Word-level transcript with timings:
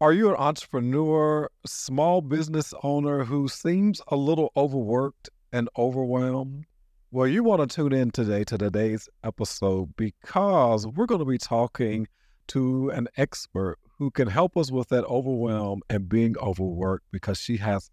Are 0.00 0.12
you 0.12 0.28
an 0.28 0.36
entrepreneur, 0.36 1.50
small 1.66 2.20
business 2.20 2.72
owner 2.84 3.24
who 3.24 3.48
seems 3.48 4.00
a 4.06 4.14
little 4.14 4.52
overworked 4.56 5.28
and 5.52 5.68
overwhelmed? 5.76 6.66
Well, 7.10 7.26
you 7.26 7.42
want 7.42 7.68
to 7.68 7.74
tune 7.74 7.92
in 7.92 8.12
today 8.12 8.44
to 8.44 8.56
today's 8.56 9.08
episode 9.24 9.96
because 9.96 10.86
we're 10.86 11.06
going 11.06 11.18
to 11.18 11.24
be 11.24 11.36
talking 11.36 12.06
to 12.46 12.90
an 12.90 13.08
expert 13.16 13.76
who 13.98 14.12
can 14.12 14.28
help 14.28 14.56
us 14.56 14.70
with 14.70 14.88
that 14.90 15.04
overwhelm 15.06 15.82
and 15.90 16.08
being 16.08 16.38
overworked 16.38 17.06
because 17.10 17.40
she 17.40 17.56
has 17.56 17.90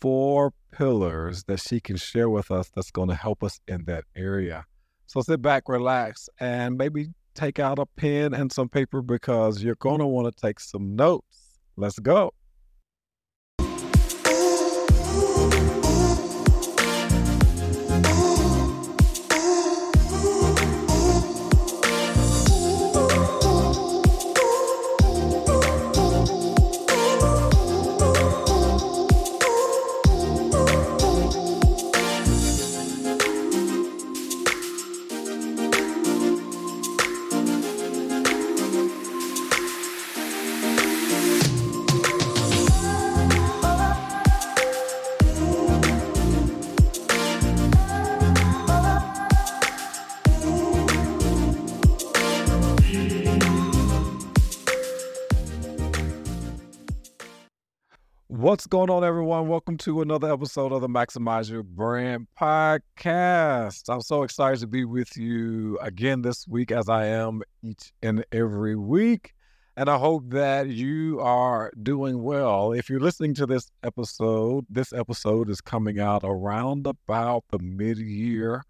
four 0.00 0.54
pillars 0.72 1.44
that 1.44 1.60
she 1.60 1.78
can 1.78 1.98
share 1.98 2.30
with 2.30 2.50
us 2.50 2.70
that's 2.74 2.90
going 2.90 3.10
to 3.10 3.14
help 3.14 3.44
us 3.44 3.60
in 3.68 3.84
that 3.84 4.04
area. 4.16 4.64
So 5.04 5.20
sit 5.20 5.42
back, 5.42 5.68
relax, 5.68 6.30
and 6.40 6.78
maybe 6.78 7.08
take 7.34 7.58
out 7.58 7.78
a 7.78 7.86
pen 7.86 8.34
and 8.34 8.50
some 8.50 8.68
paper 8.68 9.02
because 9.02 9.62
you're 9.62 9.74
going 9.76 9.98
to 9.98 10.06
want 10.06 10.34
to 10.34 10.40
take 10.40 10.60
some 10.60 10.96
notes. 10.96 11.58
Let's 11.76 11.98
go. 11.98 12.32
What's 58.54 58.68
going 58.68 58.88
on, 58.88 59.02
everyone? 59.02 59.48
Welcome 59.48 59.78
to 59.78 60.00
another 60.00 60.32
episode 60.32 60.70
of 60.70 60.80
the 60.80 60.86
Maximize 60.86 61.50
Your 61.50 61.64
Brand 61.64 62.28
podcast. 62.40 63.88
I'm 63.88 64.00
so 64.00 64.22
excited 64.22 64.60
to 64.60 64.68
be 64.68 64.84
with 64.84 65.16
you 65.16 65.76
again 65.80 66.22
this 66.22 66.46
week, 66.46 66.70
as 66.70 66.88
I 66.88 67.06
am 67.06 67.42
each 67.64 67.92
and 68.00 68.24
every 68.30 68.76
week. 68.76 69.34
And 69.76 69.90
I 69.90 69.98
hope 69.98 70.30
that 70.30 70.68
you 70.68 71.18
are 71.18 71.72
doing 71.82 72.22
well. 72.22 72.70
If 72.70 72.88
you're 72.88 73.00
listening 73.00 73.34
to 73.34 73.46
this 73.46 73.72
episode, 73.82 74.66
this 74.70 74.92
episode 74.92 75.50
is 75.50 75.60
coming 75.60 75.98
out 75.98 76.20
around 76.22 76.86
about 76.86 77.42
the 77.50 77.58
mid 77.58 77.98
year 77.98 78.62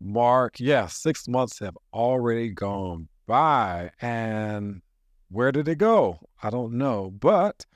mark. 0.00 0.58
Yes, 0.58 0.66
yeah, 0.66 0.86
six 0.88 1.28
months 1.28 1.60
have 1.60 1.78
already 1.92 2.48
gone 2.48 3.06
by. 3.28 3.92
And 4.00 4.82
where 5.30 5.52
did 5.52 5.68
it 5.68 5.78
go? 5.78 6.18
I 6.42 6.50
don't 6.50 6.72
know. 6.72 7.12
But 7.12 7.66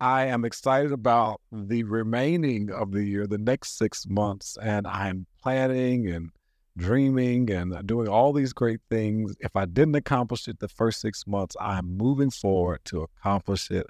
I 0.00 0.26
am 0.26 0.44
excited 0.44 0.92
about 0.92 1.40
the 1.50 1.82
remaining 1.84 2.70
of 2.70 2.92
the 2.92 3.04
year, 3.04 3.26
the 3.26 3.38
next 3.38 3.78
six 3.78 4.06
months, 4.06 4.58
and 4.62 4.86
I'm 4.86 5.26
planning 5.42 6.08
and 6.08 6.30
dreaming 6.76 7.50
and 7.50 7.86
doing 7.86 8.06
all 8.06 8.34
these 8.34 8.52
great 8.52 8.80
things. 8.90 9.34
If 9.40 9.56
I 9.56 9.64
didn't 9.64 9.94
accomplish 9.94 10.48
it 10.48 10.58
the 10.58 10.68
first 10.68 11.00
six 11.00 11.26
months, 11.26 11.56
I'm 11.58 11.96
moving 11.96 12.30
forward 12.30 12.80
to 12.86 13.02
accomplish 13.02 13.70
it 13.70 13.86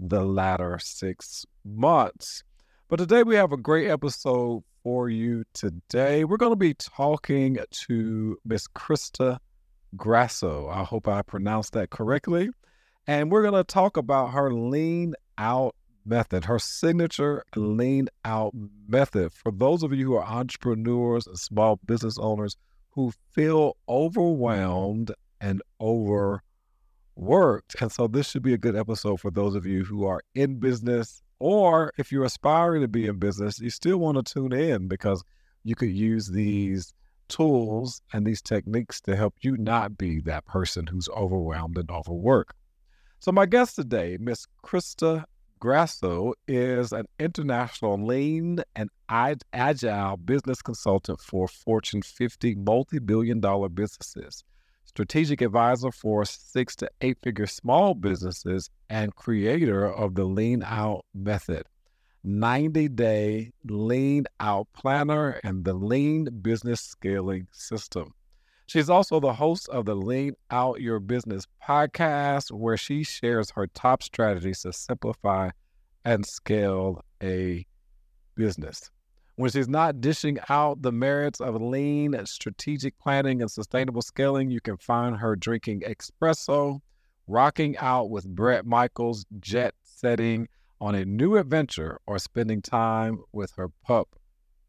the 0.00 0.24
latter 0.24 0.80
six 0.80 1.46
months. 1.64 2.42
But 2.88 2.96
today 2.96 3.22
we 3.22 3.36
have 3.36 3.52
a 3.52 3.56
great 3.56 3.88
episode 3.88 4.64
for 4.82 5.08
you 5.08 5.44
today. 5.54 6.24
We're 6.24 6.36
going 6.38 6.52
to 6.52 6.56
be 6.56 6.74
talking 6.74 7.58
to 7.70 8.38
Miss 8.44 8.66
Crista 8.66 9.38
Grasso. 9.96 10.68
I 10.68 10.82
hope 10.82 11.06
I 11.06 11.22
pronounced 11.22 11.72
that 11.74 11.90
correctly. 11.90 12.50
And 13.06 13.30
we're 13.30 13.42
going 13.42 13.54
to 13.54 13.62
talk 13.62 13.96
about 13.96 14.32
her 14.32 14.52
lean 14.52 15.14
out 15.38 15.74
method, 16.04 16.44
her 16.44 16.58
signature 16.58 17.44
lean 17.54 18.08
out 18.24 18.54
method. 18.88 19.32
For 19.32 19.52
those 19.52 19.82
of 19.82 19.92
you 19.92 20.06
who 20.06 20.14
are 20.14 20.24
entrepreneurs 20.24 21.26
and 21.26 21.38
small 21.38 21.80
business 21.84 22.18
owners 22.18 22.56
who 22.90 23.12
feel 23.32 23.76
overwhelmed 23.88 25.12
and 25.40 25.62
overworked. 25.80 26.42
And 27.80 27.92
so 27.92 28.06
this 28.06 28.30
should 28.30 28.42
be 28.42 28.54
a 28.54 28.58
good 28.58 28.76
episode 28.76 29.20
for 29.20 29.30
those 29.30 29.54
of 29.54 29.66
you 29.66 29.84
who 29.84 30.06
are 30.06 30.22
in 30.34 30.58
business 30.58 31.22
or 31.38 31.92
if 31.98 32.10
you're 32.10 32.24
aspiring 32.24 32.82
to 32.82 32.88
be 32.88 33.06
in 33.06 33.18
business, 33.18 33.60
you 33.60 33.70
still 33.70 33.98
want 33.98 34.16
to 34.16 34.32
tune 34.32 34.52
in 34.52 34.88
because 34.88 35.22
you 35.64 35.74
could 35.74 35.90
use 35.90 36.28
these 36.28 36.94
tools 37.28 38.00
and 38.12 38.26
these 38.26 38.40
techniques 38.40 39.00
to 39.02 39.16
help 39.16 39.34
you 39.40 39.56
not 39.56 39.98
be 39.98 40.20
that 40.20 40.46
person 40.46 40.86
who's 40.86 41.08
overwhelmed 41.10 41.76
and 41.76 41.90
overworked. 41.90 42.56
So, 43.18 43.32
my 43.32 43.46
guest 43.46 43.76
today, 43.76 44.18
Miss 44.20 44.46
Crista 44.62 45.24
Grasso, 45.58 46.34
is 46.46 46.92
an 46.92 47.06
international 47.18 47.96
lean 47.96 48.60
and 48.76 48.90
agile 49.08 50.16
business 50.18 50.60
consultant 50.60 51.20
for 51.20 51.48
Fortune 51.48 52.02
50 52.02 52.56
multi 52.56 52.98
billion 52.98 53.40
dollar 53.40 53.70
businesses, 53.70 54.44
strategic 54.84 55.40
advisor 55.40 55.90
for 55.90 56.24
six 56.26 56.76
to 56.76 56.90
eight 57.00 57.16
figure 57.22 57.46
small 57.46 57.94
businesses, 57.94 58.68
and 58.90 59.16
creator 59.16 59.90
of 59.90 60.14
the 60.14 60.24
Lean 60.24 60.62
Out 60.62 61.04
Method. 61.14 61.64
90 62.22 62.88
day 62.88 63.52
lean 63.64 64.24
out 64.40 64.66
planner 64.74 65.40
and 65.44 65.64
the 65.64 65.72
lean 65.74 66.24
business 66.42 66.80
scaling 66.80 67.46
system. 67.52 68.12
She's 68.68 68.90
also 68.90 69.20
the 69.20 69.32
host 69.32 69.68
of 69.68 69.84
the 69.84 69.94
Lean 69.94 70.34
Out 70.50 70.80
Your 70.80 70.98
Business 70.98 71.46
podcast, 71.64 72.50
where 72.50 72.76
she 72.76 73.04
shares 73.04 73.52
her 73.52 73.68
top 73.68 74.02
strategies 74.02 74.62
to 74.62 74.72
simplify 74.72 75.50
and 76.04 76.26
scale 76.26 77.04
a 77.22 77.64
business. 78.34 78.90
When 79.36 79.50
she's 79.52 79.68
not 79.68 80.00
dishing 80.00 80.38
out 80.48 80.82
the 80.82 80.90
merits 80.90 81.40
of 81.40 81.62
lean, 81.62 82.16
strategic 82.26 82.98
planning, 82.98 83.40
and 83.40 83.50
sustainable 83.50 84.02
scaling, 84.02 84.50
you 84.50 84.60
can 84.60 84.78
find 84.78 85.18
her 85.18 85.36
drinking 85.36 85.82
espresso, 85.82 86.80
rocking 87.28 87.76
out 87.78 88.10
with 88.10 88.26
Bret 88.26 88.66
Michaels, 88.66 89.26
jet 89.38 89.74
setting 89.84 90.48
on 90.80 90.96
a 90.96 91.04
new 91.04 91.36
adventure, 91.36 92.00
or 92.04 92.18
spending 92.18 92.62
time 92.62 93.22
with 93.32 93.52
her 93.56 93.68
pup 93.84 94.16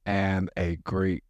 and 0.05 0.51
a 0.55 0.75
great 0.77 1.23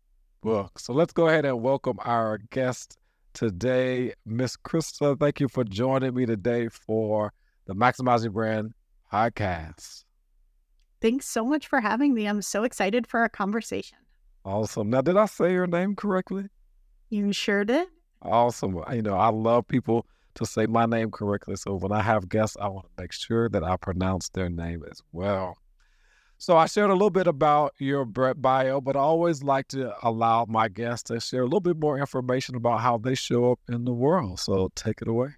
book. 0.47 0.79
So 0.79 0.93
let's 0.93 1.11
go 1.11 1.27
ahead 1.27 1.43
and 1.43 1.61
welcome 1.61 1.97
our 2.05 2.37
guest 2.51 2.97
today, 3.33 4.13
Miss 4.25 4.55
Crista. 4.55 5.19
Thank 5.19 5.41
you 5.41 5.49
for 5.49 5.65
joining 5.65 6.13
me 6.13 6.25
today 6.25 6.69
for 6.69 7.33
the 7.65 7.75
Maximizing 7.75 8.31
Brand 8.31 8.73
podcast. 9.11 10.05
Thanks 11.01 11.27
so 11.27 11.43
much 11.43 11.67
for 11.67 11.81
having 11.81 12.13
me. 12.13 12.27
I'm 12.27 12.41
so 12.41 12.63
excited 12.63 13.07
for 13.07 13.19
our 13.19 13.27
conversation. 13.27 13.97
Awesome. 14.45 14.89
Now, 14.89 15.01
did 15.01 15.17
I 15.17 15.25
say 15.25 15.51
your 15.51 15.67
name 15.67 15.97
correctly? 15.97 16.45
You 17.09 17.33
sure 17.33 17.65
did. 17.65 17.89
Awesome. 18.21 18.81
You 18.93 19.01
know, 19.01 19.15
I 19.15 19.27
love 19.27 19.67
people 19.67 20.07
to 20.35 20.45
say 20.45 20.65
my 20.65 20.85
name 20.85 21.11
correctly. 21.11 21.57
So 21.57 21.75
when 21.75 21.91
I 21.91 22.01
have 22.01 22.29
guests, 22.29 22.55
I 22.61 22.69
want 22.69 22.85
to 22.85 23.03
make 23.03 23.11
sure 23.11 23.49
that 23.49 23.65
I 23.65 23.75
pronounce 23.75 24.29
their 24.29 24.49
name 24.49 24.85
as 24.89 25.01
well. 25.11 25.57
So 26.39 26.55
I 26.55 26.67
shared 26.67 26.91
a 26.91 26.93
little 26.93 27.09
bit 27.09 27.27
about 27.27 27.73
your 27.79 28.05
bio, 28.05 28.79
but 28.79 28.95
I 28.95 28.99
always 28.99 29.41
like 29.41 29.67
to 29.69 29.93
allow 30.05 30.45
my 30.47 30.67
guests 30.67 31.07
to 31.09 31.19
share 31.19 31.41
a 31.41 31.45
little 31.45 31.59
bit 31.59 31.77
more 31.77 31.97
information 31.97 32.55
about 32.55 32.81
how 32.81 32.99
they 32.99 33.15
show 33.15 33.51
up 33.51 33.59
in 33.67 33.85
the 33.85 33.93
world. 33.93 34.39
So 34.39 34.69
take 34.75 35.01
it 35.01 35.07
away. 35.07 35.29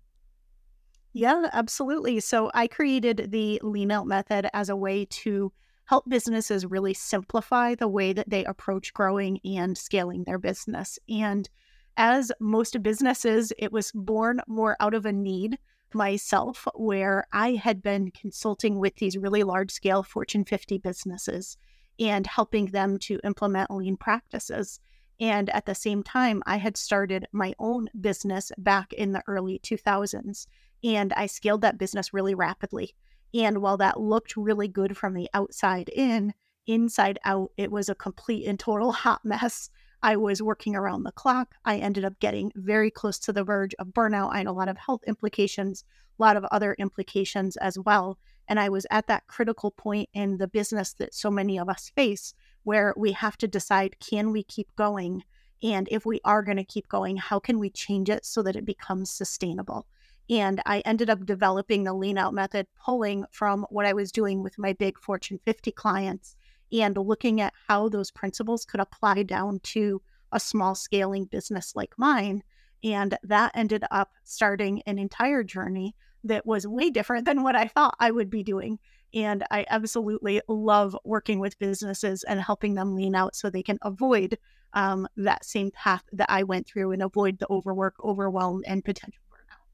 Yeah, 1.13 1.49
absolutely. 1.53 2.19
So 2.19 2.51
I 2.53 2.67
created 2.67 3.31
the 3.31 3.59
lean 3.63 3.91
out 3.91 4.07
method 4.07 4.49
as 4.53 4.69
a 4.69 4.75
way 4.75 5.05
to 5.05 5.51
help 5.85 6.07
businesses 6.07 6.65
really 6.65 6.93
simplify 6.93 7.75
the 7.75 7.87
way 7.87 8.13
that 8.13 8.29
they 8.29 8.45
approach 8.45 8.93
growing 8.93 9.39
and 9.43 9.77
scaling 9.77 10.25
their 10.25 10.37
business. 10.37 10.99
And 11.09 11.49
as 11.97 12.31
most 12.39 12.81
businesses, 12.83 13.51
it 13.57 13.71
was 13.71 13.91
born 13.93 14.41
more 14.47 14.75
out 14.79 14.93
of 14.93 15.05
a 15.05 15.13
need 15.13 15.57
myself 15.93 16.67
where 16.75 17.25
I 17.31 17.53
had 17.53 17.81
been 17.81 18.11
consulting 18.11 18.79
with 18.79 18.95
these 18.95 19.17
really 19.17 19.43
large 19.43 19.71
scale 19.71 20.03
Fortune 20.03 20.45
50 20.45 20.77
businesses 20.77 21.57
and 21.99 22.25
helping 22.25 22.67
them 22.67 22.97
to 22.99 23.19
implement 23.23 23.71
lean 23.71 23.97
practices. 23.97 24.79
And 25.19 25.49
at 25.49 25.65
the 25.65 25.75
same 25.75 26.01
time, 26.01 26.41
I 26.45 26.57
had 26.57 26.77
started 26.77 27.27
my 27.31 27.53
own 27.59 27.89
business 27.99 28.51
back 28.57 28.93
in 28.93 29.11
the 29.11 29.23
early 29.27 29.59
2000s, 29.59 30.47
and 30.83 31.13
I 31.13 31.25
scaled 31.25 31.61
that 31.61 31.77
business 31.77 32.13
really 32.13 32.35
rapidly. 32.35 32.95
And 33.33 33.61
while 33.61 33.77
that 33.77 33.99
looked 33.99 34.37
really 34.37 34.67
good 34.67 34.95
from 34.97 35.13
the 35.13 35.29
outside 35.33 35.89
in, 35.89 36.33
inside 36.67 37.19
out, 37.25 37.51
it 37.57 37.71
was 37.71 37.89
a 37.89 37.95
complete 37.95 38.47
and 38.47 38.57
total 38.57 38.91
hot 38.91 39.25
mess. 39.25 39.69
I 40.01 40.15
was 40.15 40.41
working 40.41 40.75
around 40.75 41.03
the 41.03 41.11
clock. 41.11 41.55
I 41.65 41.77
ended 41.77 42.05
up 42.05 42.19
getting 42.19 42.51
very 42.55 42.89
close 42.89 43.19
to 43.19 43.33
the 43.33 43.43
verge 43.43 43.75
of 43.79 43.87
burnout. 43.87 44.31
I 44.31 44.37
had 44.37 44.47
a 44.47 44.53
lot 44.53 44.69
of 44.69 44.77
health 44.77 45.03
implications, 45.05 45.83
a 46.17 46.23
lot 46.23 46.37
of 46.37 46.45
other 46.45 46.73
implications 46.79 47.57
as 47.57 47.77
well. 47.77 48.17
And 48.47 48.59
I 48.59 48.69
was 48.69 48.87
at 48.89 49.07
that 49.07 49.27
critical 49.27 49.71
point 49.71 50.09
in 50.13 50.37
the 50.37 50.47
business 50.47 50.93
that 50.93 51.13
so 51.13 51.29
many 51.29 51.59
of 51.59 51.69
us 51.69 51.91
face 51.95 52.33
where 52.63 52.93
we 52.97 53.11
have 53.11 53.37
to 53.37 53.47
decide 53.47 53.99
can 53.99 54.31
we 54.31 54.43
keep 54.43 54.73
going? 54.75 55.23
And 55.61 55.87
if 55.91 56.05
we 56.05 56.21
are 56.23 56.43
going 56.43 56.57
to 56.57 56.63
keep 56.63 56.87
going, 56.87 57.17
how 57.17 57.39
can 57.39 57.59
we 57.59 57.69
change 57.69 58.09
it 58.09 58.25
so 58.25 58.41
that 58.43 58.55
it 58.55 58.65
becomes 58.65 59.11
sustainable? 59.11 59.85
And 60.29 60.61
I 60.65 60.79
ended 60.81 61.09
up 61.09 61.25
developing 61.25 61.83
the 61.83 61.93
lean 61.93 62.17
out 62.17 62.33
method, 62.33 62.67
pulling 62.83 63.25
from 63.31 63.65
what 63.69 63.85
I 63.85 63.93
was 63.93 64.11
doing 64.11 64.43
with 64.43 64.57
my 64.57 64.73
big 64.73 64.97
Fortune 64.99 65.39
50 65.43 65.71
clients 65.71 66.35
and 66.71 66.97
looking 66.97 67.41
at 67.41 67.53
how 67.67 67.89
those 67.89 68.11
principles 68.11 68.65
could 68.65 68.79
apply 68.79 69.23
down 69.23 69.59
to 69.61 70.01
a 70.31 70.39
small 70.39 70.75
scaling 70.75 71.25
business 71.25 71.75
like 71.75 71.93
mine. 71.97 72.43
And 72.83 73.17
that 73.23 73.51
ended 73.55 73.83
up 73.91 74.11
starting 74.23 74.81
an 74.85 74.99
entire 74.99 75.43
journey 75.43 75.95
that 76.23 76.45
was 76.45 76.67
way 76.67 76.89
different 76.89 77.25
than 77.25 77.43
what 77.43 77.55
I 77.55 77.67
thought 77.67 77.95
I 77.99 78.11
would 78.11 78.29
be 78.29 78.43
doing. 78.43 78.79
And 79.13 79.43
I 79.49 79.65
absolutely 79.69 80.41
love 80.47 80.95
working 81.03 81.39
with 81.39 81.57
businesses 81.59 82.23
and 82.23 82.39
helping 82.39 82.75
them 82.75 82.95
lean 82.95 83.15
out 83.15 83.35
so 83.35 83.49
they 83.49 83.63
can 83.63 83.79
avoid 83.81 84.37
um, 84.73 85.07
that 85.17 85.45
same 85.45 85.71
path 85.71 86.03
that 86.13 86.29
I 86.29 86.43
went 86.43 86.67
through 86.67 86.91
and 86.91 87.01
avoid 87.01 87.39
the 87.39 87.47
overwork, 87.49 87.95
overwhelm, 88.03 88.61
and 88.67 88.85
potential 88.85 89.23
burnout. 89.31 89.65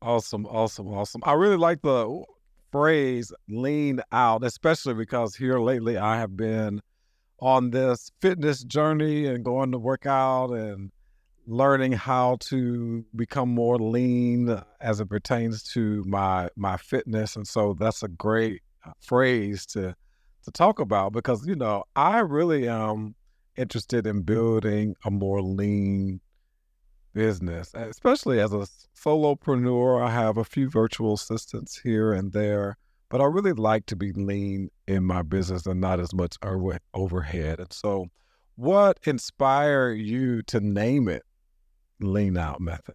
Awesome, 0.00 0.46
awesome, 0.46 0.88
awesome. 0.88 1.22
I 1.24 1.32
really 1.32 1.56
like 1.56 1.82
the 1.82 2.24
phrase 2.74 3.32
lean 3.48 4.00
out, 4.10 4.42
especially 4.42 4.94
because 4.94 5.36
here 5.36 5.60
lately 5.60 5.96
I 5.96 6.18
have 6.18 6.36
been 6.36 6.80
on 7.38 7.70
this 7.70 8.10
fitness 8.20 8.64
journey 8.64 9.26
and 9.26 9.44
going 9.44 9.70
to 9.70 9.78
work 9.78 10.06
out 10.06 10.50
and 10.50 10.90
learning 11.46 11.92
how 11.92 12.36
to 12.40 13.04
become 13.14 13.48
more 13.48 13.78
lean 13.78 14.60
as 14.80 14.98
it 14.98 15.08
pertains 15.08 15.62
to 15.74 16.02
my 16.04 16.48
my 16.56 16.76
fitness. 16.76 17.36
And 17.36 17.46
so 17.46 17.76
that's 17.78 18.02
a 18.02 18.08
great 18.08 18.60
uh, 18.84 18.90
phrase 19.00 19.66
to 19.66 19.94
to 20.42 20.50
talk 20.50 20.80
about 20.80 21.12
because 21.12 21.46
you 21.46 21.54
know 21.54 21.84
I 21.94 22.18
really 22.18 22.68
am 22.68 23.14
interested 23.56 24.04
in 24.04 24.22
building 24.22 24.96
a 25.04 25.12
more 25.12 25.40
lean 25.40 26.20
business 27.14 27.72
especially 27.74 28.40
as 28.40 28.52
a 28.52 28.66
solopreneur 28.96 30.02
I 30.02 30.10
have 30.10 30.36
a 30.36 30.44
few 30.44 30.68
virtual 30.68 31.14
assistants 31.14 31.78
here 31.78 32.12
and 32.12 32.32
there 32.32 32.76
but 33.08 33.20
I 33.20 33.24
really 33.24 33.52
like 33.52 33.86
to 33.86 33.96
be 33.96 34.12
lean 34.12 34.70
in 34.86 35.04
my 35.04 35.22
business 35.22 35.66
and 35.66 35.80
not 35.80 36.00
as 36.00 36.12
much 36.12 36.36
overhead 36.92 37.60
and 37.60 37.72
so 37.72 38.08
what 38.56 38.98
inspired 39.04 39.94
you 39.94 40.42
to 40.42 40.60
name 40.60 41.08
it 41.08 41.24
lean 42.00 42.36
out 42.36 42.60
method? 42.60 42.94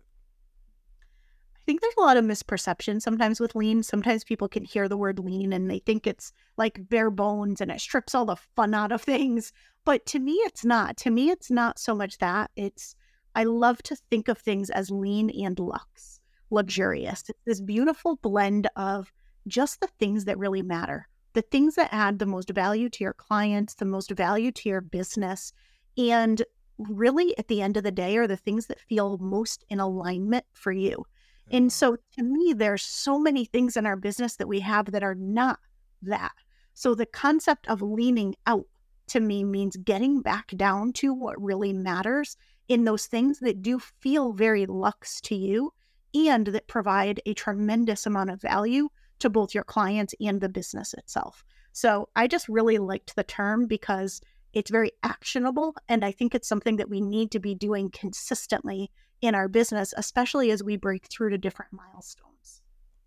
I 1.55 1.59
think 1.65 1.81
there's 1.81 1.93
a 1.97 2.01
lot 2.01 2.17
of 2.17 2.25
misperception 2.25 3.01
sometimes 3.01 3.39
with 3.39 3.55
lean. 3.55 3.83
Sometimes 3.83 4.23
people 4.23 4.47
can 4.47 4.63
hear 4.63 4.87
the 4.87 4.97
word 4.97 5.19
lean 5.19 5.53
and 5.53 5.69
they 5.69 5.79
think 5.79 6.07
it's 6.07 6.31
like 6.57 6.89
bare 6.89 7.11
bones 7.11 7.61
and 7.61 7.69
it 7.69 7.79
strips 7.79 8.15
all 8.15 8.25
the 8.25 8.37
fun 8.55 8.73
out 8.73 8.91
of 8.91 9.01
things. 9.01 9.51
But 9.85 10.05
to 10.07 10.19
me, 10.19 10.33
it's 10.33 10.65
not. 10.65 10.97
To 10.97 11.11
me, 11.11 11.29
it's 11.29 11.51
not 11.51 11.77
so 11.77 11.93
much 11.93 12.17
that. 12.17 12.49
It's, 12.55 12.95
I 13.35 13.43
love 13.43 13.81
to 13.83 13.95
think 13.95 14.27
of 14.27 14.37
things 14.37 14.69
as 14.69 14.91
lean 14.91 15.29
and 15.29 15.57
luxe, 15.59 16.19
luxurious. 16.49 17.23
It's 17.29 17.39
this 17.45 17.61
beautiful 17.61 18.17
blend 18.17 18.67
of 18.75 19.11
just 19.47 19.79
the 19.79 19.89
things 19.99 20.25
that 20.25 20.37
really 20.37 20.61
matter, 20.61 21.07
the 21.33 21.41
things 21.41 21.75
that 21.75 21.93
add 21.93 22.19
the 22.19 22.25
most 22.25 22.49
value 22.49 22.89
to 22.89 23.03
your 23.03 23.13
clients, 23.13 23.75
the 23.75 23.85
most 23.85 24.11
value 24.11 24.51
to 24.51 24.69
your 24.69 24.81
business, 24.81 25.53
and 25.97 26.43
really 26.77 27.37
at 27.37 27.47
the 27.47 27.61
end 27.61 27.77
of 27.77 27.83
the 27.83 27.91
day 27.91 28.17
are 28.17 28.27
the 28.27 28.37
things 28.37 28.67
that 28.67 28.79
feel 28.79 29.17
most 29.17 29.65
in 29.69 29.79
alignment 29.79 30.45
for 30.53 30.71
you. 30.71 31.05
And 31.51 31.71
so 31.71 31.97
to 32.15 32.23
me, 32.23 32.53
there's 32.53 32.83
so 32.83 33.19
many 33.19 33.43
things 33.43 33.75
in 33.75 33.85
our 33.85 33.95
business 33.95 34.35
that 34.35 34.47
we 34.47 34.59
have 34.59 34.91
that 34.91 35.03
are 35.03 35.15
not 35.15 35.59
that. 36.03 36.31
So 36.73 36.95
the 36.95 37.05
concept 37.05 37.67
of 37.67 37.81
leaning 37.81 38.35
out 38.45 38.65
to 39.09 39.19
me 39.19 39.43
means 39.43 39.75
getting 39.77 40.21
back 40.21 40.51
down 40.55 40.93
to 40.93 41.13
what 41.13 41.41
really 41.41 41.73
matters 41.73 42.37
in 42.67 42.83
those 42.83 43.07
things 43.07 43.39
that 43.39 43.61
do 43.61 43.79
feel 43.79 44.33
very 44.33 44.65
luxe 44.65 45.19
to 45.21 45.35
you 45.35 45.73
and 46.13 46.47
that 46.47 46.67
provide 46.67 47.21
a 47.25 47.33
tremendous 47.33 48.05
amount 48.05 48.29
of 48.29 48.41
value 48.41 48.89
to 49.19 49.29
both 49.29 49.53
your 49.53 49.63
clients 49.63 50.13
and 50.19 50.41
the 50.41 50.49
business 50.49 50.93
itself. 50.93 51.43
So 51.71 52.09
I 52.15 52.27
just 52.27 52.49
really 52.49 52.77
liked 52.77 53.15
the 53.15 53.23
term 53.23 53.67
because 53.67 54.21
it's 54.53 54.71
very 54.71 54.91
actionable. 55.03 55.75
And 55.87 56.03
I 56.03 56.11
think 56.11 56.33
it's 56.33 56.47
something 56.47 56.77
that 56.77 56.89
we 56.89 57.01
need 57.01 57.31
to 57.31 57.39
be 57.39 57.53
doing 57.53 57.89
consistently 57.91 58.89
in 59.21 59.35
our 59.35 59.47
business, 59.47 59.93
especially 59.97 60.51
as 60.51 60.63
we 60.63 60.77
break 60.77 61.05
through 61.07 61.29
to 61.31 61.37
different 61.37 61.73
milestones. 61.73 62.61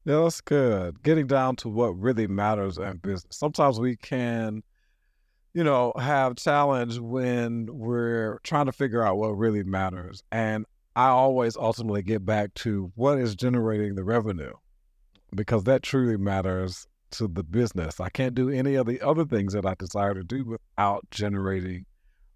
Yeah, 0.04 0.20
that's 0.22 0.40
good. 0.40 1.02
Getting 1.02 1.26
down 1.26 1.56
to 1.56 1.68
what 1.68 1.98
really 1.98 2.26
matters 2.26 2.78
in 2.78 2.98
business. 2.98 3.36
Sometimes 3.36 3.80
we 3.80 3.96
can, 3.96 4.62
you 5.54 5.64
know, 5.64 5.92
have 5.98 6.36
challenge 6.36 6.98
when 6.98 7.68
we're 7.70 8.38
trying 8.42 8.66
to 8.66 8.72
figure 8.72 9.02
out 9.02 9.18
what 9.18 9.36
really 9.36 9.62
matters. 9.62 10.22
And 10.32 10.66
I 10.96 11.08
always 11.08 11.56
ultimately 11.56 12.02
get 12.02 12.24
back 12.24 12.54
to 12.54 12.92
what 12.94 13.18
is 13.18 13.34
generating 13.34 13.94
the 13.94 14.04
revenue 14.04 14.52
because 15.34 15.64
that 15.64 15.82
truly 15.82 16.16
matters 16.16 16.86
to 17.12 17.28
the 17.28 17.42
business. 17.42 18.00
I 18.00 18.08
can't 18.08 18.34
do 18.34 18.50
any 18.50 18.74
of 18.74 18.86
the 18.86 19.00
other 19.00 19.24
things 19.24 19.52
that 19.52 19.66
I 19.66 19.74
desire 19.78 20.14
to 20.14 20.24
do 20.24 20.44
without 20.44 21.06
generating 21.10 21.84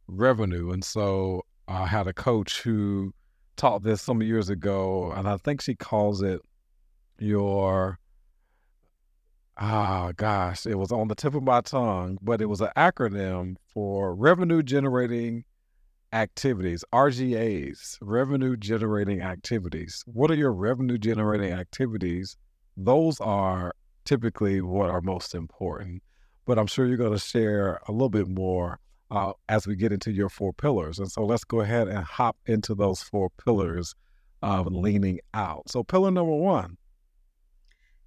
revenue. 0.07 0.71
And 0.71 0.85
so 0.85 1.43
I 1.69 1.87
had 1.87 2.07
a 2.07 2.13
coach 2.13 2.63
who 2.63 3.13
taught 3.57 3.83
this 3.83 4.03
some 4.03 4.23
years 4.23 4.51
ago, 4.51 5.13
and 5.13 5.29
I 5.29 5.39
think 5.39 5.61
she 5.61 5.75
calls 5.75 6.23
it 6.23 6.41
your 7.19 7.99
ah 9.58 10.12
gosh, 10.17 10.67
it 10.67 10.76
was 10.76 10.93
on 10.93 11.08
the 11.08 11.14
tip 11.14 11.35
of 11.35 11.43
my 11.43 11.61
tongue, 11.61 12.19
but 12.23 12.41
it 12.41 12.47
was 12.47 12.61
an 12.61 12.70
acronym 12.76 13.56
for 13.73 14.14
revenue 14.14 14.62
generating 14.62 15.44
activities, 16.12 16.85
RGAs, 16.93 17.99
revenue 18.00 18.56
generating 18.56 19.20
activities. 19.23 20.03
What 20.06 20.31
are 20.31 20.35
your 20.35 20.53
revenue 20.53 20.99
generating 20.99 21.53
activities? 21.53 22.37
Those 22.76 23.20
are 23.20 23.75
typically 24.05 24.61
what 24.61 24.91
are 24.91 25.00
most 25.00 25.35
important. 25.35 26.03
But 26.47 26.58
I'm 26.58 26.67
sure 26.67 26.87
you're 26.87 26.97
going 26.97 27.12
to 27.12 27.19
share 27.19 27.81
a 27.88 27.93
little 27.93 28.08
bit 28.08 28.29
more 28.29 28.79
uh, 29.11 29.32
as 29.49 29.67
we 29.67 29.76
get 29.76 29.93
into 29.93 30.12
your 30.12 30.29
four 30.29 30.53
pillars. 30.53 30.99
And 30.99 31.11
so 31.11 31.25
let's 31.25 31.44
go 31.44 31.61
ahead 31.61 31.88
and 31.88 32.05
hop 32.05 32.37
into 32.47 32.75
those 32.75 33.03
four 33.03 33.31
pillars 33.44 33.94
of 34.43 34.67
leaning 34.67 35.20
out. 35.35 35.69
So, 35.69 35.82
pillar 35.82 36.11
number 36.11 36.35
one. 36.35 36.76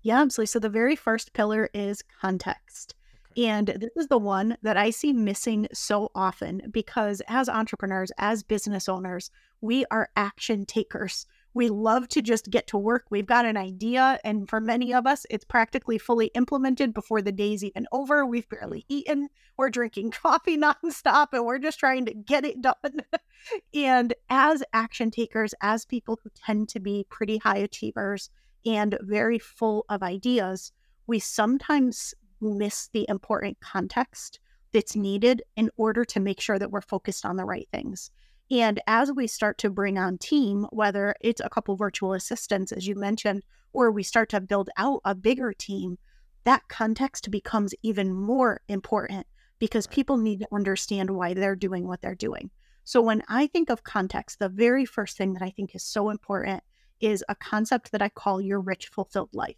Yeah, 0.01 0.21
absolutely. 0.21 0.47
So, 0.47 0.59
the 0.59 0.69
very 0.69 0.95
first 0.95 1.33
pillar 1.33 1.69
is 1.73 2.03
context. 2.21 2.95
And 3.37 3.67
this 3.67 3.91
is 3.95 4.07
the 4.07 4.17
one 4.17 4.57
that 4.63 4.75
I 4.75 4.89
see 4.89 5.13
missing 5.13 5.67
so 5.71 6.11
often 6.15 6.61
because 6.71 7.21
as 7.27 7.47
entrepreneurs, 7.47 8.11
as 8.17 8.43
business 8.43 8.89
owners, 8.89 9.29
we 9.61 9.85
are 9.91 10.09
action 10.15 10.65
takers. 10.65 11.25
We 11.53 11.69
love 11.69 12.07
to 12.09 12.21
just 12.21 12.49
get 12.49 12.67
to 12.67 12.77
work. 12.77 13.05
We've 13.09 13.25
got 13.25 13.45
an 13.45 13.57
idea, 13.57 14.19
and 14.23 14.47
for 14.47 14.61
many 14.61 14.93
of 14.93 15.07
us, 15.07 15.25
it's 15.29 15.45
practically 15.45 15.97
fully 15.97 16.27
implemented 16.27 16.93
before 16.93 17.21
the 17.21 17.31
day's 17.31 17.63
even 17.63 17.87
over. 17.91 18.25
We've 18.25 18.45
hmm. 18.49 18.55
barely 18.55 18.85
eaten. 18.87 19.29
We're 19.57 19.69
drinking 19.69 20.11
coffee 20.23 20.57
nonstop, 20.57 21.27
and 21.33 21.45
we're 21.45 21.59
just 21.59 21.79
trying 21.79 22.05
to 22.05 22.13
get 22.13 22.45
it 22.45 22.61
done. 22.61 22.75
and 23.73 24.13
as 24.29 24.63
action 24.73 25.11
takers, 25.11 25.53
as 25.61 25.85
people 25.85 26.19
who 26.23 26.29
tend 26.35 26.69
to 26.69 26.79
be 26.79 27.05
pretty 27.09 27.37
high 27.37 27.57
achievers 27.57 28.29
and 28.65 28.97
very 29.01 29.39
full 29.39 29.85
of 29.89 30.03
ideas, 30.03 30.71
we 31.07 31.19
sometimes 31.19 32.13
miss 32.41 32.89
the 32.93 33.05
important 33.09 33.59
context 33.59 34.39
that's 34.71 34.95
needed 34.95 35.41
in 35.55 35.69
order 35.77 36.05
to 36.05 36.19
make 36.19 36.39
sure 36.39 36.59
that 36.59 36.71
we're 36.71 36.81
focused 36.81 37.25
on 37.25 37.35
the 37.35 37.45
right 37.45 37.67
things. 37.71 38.11
And 38.51 38.81
as 38.87 39.11
we 39.11 39.27
start 39.27 39.57
to 39.59 39.69
bring 39.69 39.97
on 39.97 40.17
team, 40.17 40.65
whether 40.71 41.15
it's 41.21 41.41
a 41.41 41.49
couple 41.49 41.75
virtual 41.75 42.13
assistants, 42.13 42.71
as 42.71 42.87
you 42.87 42.95
mentioned, 42.95 43.43
or 43.73 43.91
we 43.91 44.03
start 44.03 44.29
to 44.29 44.41
build 44.41 44.69
out 44.77 45.01
a 45.05 45.13
bigger 45.13 45.53
team, 45.53 45.97
that 46.45 46.67
context 46.67 47.29
becomes 47.29 47.75
even 47.83 48.13
more 48.13 48.61
important 48.67 49.27
because 49.59 49.85
people 49.87 50.17
need 50.17 50.39
to 50.39 50.47
understand 50.51 51.11
why 51.11 51.33
they're 51.33 51.55
doing 51.55 51.87
what 51.87 52.01
they're 52.01 52.15
doing. 52.15 52.49
So 52.85 53.01
when 53.01 53.21
I 53.27 53.45
think 53.45 53.69
of 53.69 53.83
context, 53.83 54.39
the 54.39 54.49
very 54.49 54.85
first 54.85 55.15
thing 55.15 55.33
that 55.33 55.43
I 55.43 55.51
think 55.51 55.75
is 55.75 55.83
so 55.83 56.09
important 56.09 56.63
is 57.01 57.23
a 57.29 57.35
concept 57.35 57.91
that 57.91 58.01
I 58.01 58.09
call 58.09 58.41
your 58.41 58.59
rich, 58.59 58.87
fulfilled 58.87 59.29
life. 59.33 59.57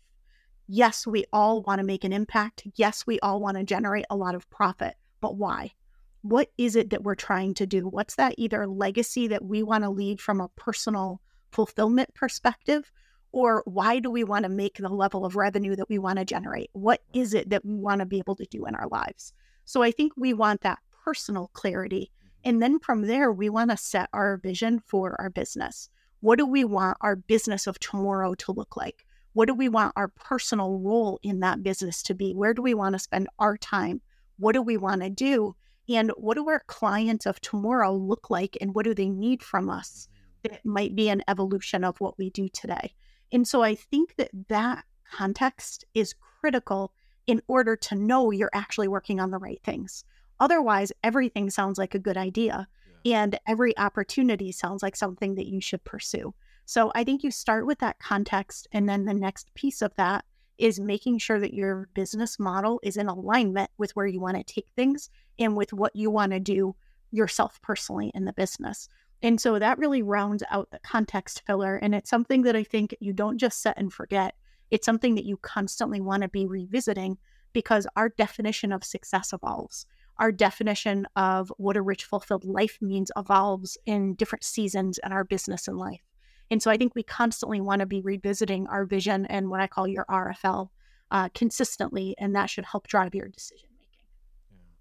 Yes, 0.68 1.06
we 1.06 1.26
all 1.34 1.62
want 1.62 1.80
to 1.80 1.86
make 1.86 2.04
an 2.04 2.14
impact. 2.14 2.64
Yes, 2.76 3.06
we 3.06 3.20
all 3.20 3.40
want 3.40 3.58
to 3.58 3.64
generate 3.64 4.06
a 4.10 4.16
lot 4.16 4.36
of 4.36 4.50
profit, 4.50 4.96
but 5.20 5.36
why? 5.36 5.74
what 6.22 6.50
is 6.58 6.76
it 6.76 6.92
that 6.92 7.04
we're 7.04 7.16
trying 7.16 7.54
to 7.56 7.66
do? 7.66 7.88
What's 7.88 8.16
that 8.16 8.36
either 8.38 8.68
legacy 8.68 9.28
that 9.28 9.44
we 9.44 9.64
want 9.64 9.84
to 9.84 9.90
leave 9.90 10.20
from 10.20 10.40
a 10.40 10.50
personal 10.50 11.22
fulfillment 11.52 12.14
perspective? 12.14 12.92
Or 13.32 13.64
why 13.66 14.00
do 14.00 14.12
we 14.12 14.24
want 14.24 14.44
to 14.44 14.50
make 14.50 14.78
the 14.78 14.90
level 14.90 15.26
of 15.26 15.36
revenue 15.36 15.76
that 15.76 15.90
we 15.90 15.98
want 15.98 16.20
to 16.20 16.26
generate? 16.26 16.70
What 16.74 17.02
is 17.14 17.34
it 17.34 17.50
that 17.50 17.66
we 17.66 17.76
want 17.76 18.00
to 18.00 18.06
be 18.06 18.20
able 18.20 18.36
to 18.36 18.46
do 18.46 18.66
in 18.66 18.76
our 18.76 18.88
lives? 18.88 19.34
So 19.66 19.82
I 19.82 19.92
think 19.92 20.14
we 20.16 20.34
want 20.34 20.62
that 20.62 20.80
personal 21.04 21.50
clarity. 21.54 22.12
Mm-hmm. 22.12 22.50
And 22.50 22.62
then 22.62 22.80
from 22.80 23.04
there, 23.04 23.32
we 23.32 23.50
want 23.50 23.72
to 23.72 23.78
set 23.78 24.10
our 24.14 24.38
vision 24.38 24.82
for 24.86 25.20
our 25.20 25.30
business. 25.30 25.90
What 26.22 26.38
do 26.38 26.46
we 26.46 26.64
want 26.64 26.98
our 27.02 27.16
business 27.16 27.68
of 27.68 27.80
tomorrow 27.80 28.36
to 28.36 28.52
look 28.52 28.78
like? 28.78 29.06
What 29.34 29.48
do 29.48 29.56
we 29.56 29.70
want 29.70 29.94
our 29.96 30.08
personal 30.08 30.78
role 30.78 31.20
in 31.24 31.40
that 31.40 31.64
business 31.64 32.04
to 32.04 32.14
be? 32.14 32.34
Where 32.34 32.54
do 32.54 32.62
we 32.62 32.76
want 32.76 32.94
to 32.94 33.00
spend 33.00 33.28
our 33.40 33.58
time? 33.58 34.02
What 34.38 34.54
do 34.54 34.62
we 34.62 34.78
want 34.78 35.02
to 35.02 35.10
do? 35.10 35.56
And 35.90 36.12
what 36.18 36.36
do 36.36 36.48
our 36.48 36.62
clients 36.68 37.26
of 37.26 37.42
tomorrow 37.42 37.96
look 37.96 38.30
like? 38.30 38.56
And 38.62 38.76
what 38.76 38.86
do 38.86 38.94
they 38.94 39.10
need 39.10 39.42
from 39.42 39.70
us? 39.70 40.08
Mm-hmm. 40.44 40.54
That 40.54 40.66
might 40.66 40.96
be 40.96 41.10
an 41.10 41.24
evolution 41.28 41.84
of 41.84 42.00
what 42.00 42.18
we 42.20 42.30
do 42.30 42.48
today. 42.50 42.94
And 43.32 43.48
so 43.48 43.64
I 43.64 43.74
think 43.76 44.16
that 44.18 44.30
that 44.50 44.84
context 45.12 45.86
is 45.96 46.14
critical 46.40 46.94
in 47.26 47.42
order 47.48 47.76
to 47.76 47.96
know 47.96 48.32
you're 48.32 48.50
actually 48.54 48.88
working 48.88 49.20
on 49.20 49.32
the 49.32 49.38
right 49.38 49.62
things. 49.64 50.04
Otherwise, 50.40 50.92
everything 51.04 51.50
sounds 51.50 51.78
like 51.78 51.96
a 51.96 52.00
good 52.00 52.18
idea. 52.18 52.68
And 53.06 53.40
every 53.48 53.78
opportunity 53.78 54.52
sounds 54.52 54.84
like 54.84 54.96
something 54.96 55.36
that 55.36 55.48
you 55.48 55.62
should 55.62 55.84
pursue. 55.84 56.34
So 56.66 56.92
I 56.96 57.04
think 57.04 57.24
you 57.24 57.32
start 57.32 57.66
with 57.66 57.80
that 57.80 58.00
context. 58.00 58.68
And 58.72 58.88
then 58.88 59.06
the 59.06 59.14
next 59.14 59.54
piece 59.56 59.82
of 59.82 59.96
that 59.96 60.26
is 60.58 60.80
making 60.80 61.18
sure 61.18 61.40
that 61.40 61.54
your 61.54 61.90
business 61.94 62.40
model 62.40 62.80
is 62.84 62.98
in 62.98 63.08
alignment 63.08 63.70
with 63.78 63.92
where 63.96 64.06
you 64.06 64.20
want 64.20 64.38
to 64.38 64.44
take 64.44 64.68
things 64.76 65.10
and 65.40 65.58
with 65.58 65.74
what 65.74 65.96
you 65.96 66.12
want 66.12 66.32
to 66.32 66.40
do 66.40 66.76
yourself 67.12 67.60
personally 67.62 68.12
in 68.14 68.26
the 68.26 68.34
business. 68.34 68.88
And 69.24 69.42
so 69.42 69.60
that 69.60 69.78
really 69.78 70.02
rounds 70.02 70.44
out 70.50 70.70
the 70.72 70.80
context 70.80 71.44
filler. 71.46 71.78
And 71.78 71.94
it's 71.94 72.10
something 72.10 72.44
that 72.44 72.56
I 72.56 72.64
think 72.64 72.96
you 73.00 73.14
don't 73.14 73.38
just 73.38 73.62
set 73.62 73.78
and 73.78 73.92
forget. 73.92 74.36
It's 74.70 74.86
something 74.86 75.16
that 75.16 75.26
you 75.26 75.38
constantly 75.38 76.00
want 76.00 76.24
to 76.24 76.30
be 76.30 76.48
revisiting 76.48 77.18
because 77.54 77.86
our 77.96 78.10
definition 78.10 78.72
of 78.72 78.84
success 78.84 79.34
evolves. 79.34 79.86
Our 80.18 80.32
definition 80.32 81.08
of 81.16 81.52
what 81.58 81.78
a 81.78 81.82
rich, 81.82 82.04
fulfilled 82.04 82.46
life 82.46 82.78
means 82.82 83.12
evolves 83.18 83.78
in 83.86 84.16
different 84.16 84.44
seasons 84.44 85.00
in 85.04 85.12
our 85.12 85.24
business 85.24 85.68
and 85.68 85.78
life. 85.78 86.02
And 86.50 86.62
so 86.62 86.70
I 86.70 86.78
think 86.78 86.94
we 86.96 87.04
constantly 87.04 87.62
want 87.62 87.80
to 87.80 87.86
be 87.86 88.02
revisiting 88.02 88.68
our 88.68 88.86
vision 88.86 89.26
and 89.28 89.50
what 89.50 89.62
I 89.62 89.68
call 89.68 89.88
your 89.88 90.06
RFL 90.10 90.70
uh, 91.10 91.30
consistently, 91.34 92.16
and 92.18 92.36
that 92.36 92.50
should 92.50 92.66
help 92.66 92.88
drive 92.88 93.16
your 93.16 93.28
decision 93.28 93.70
making. 93.80 94.06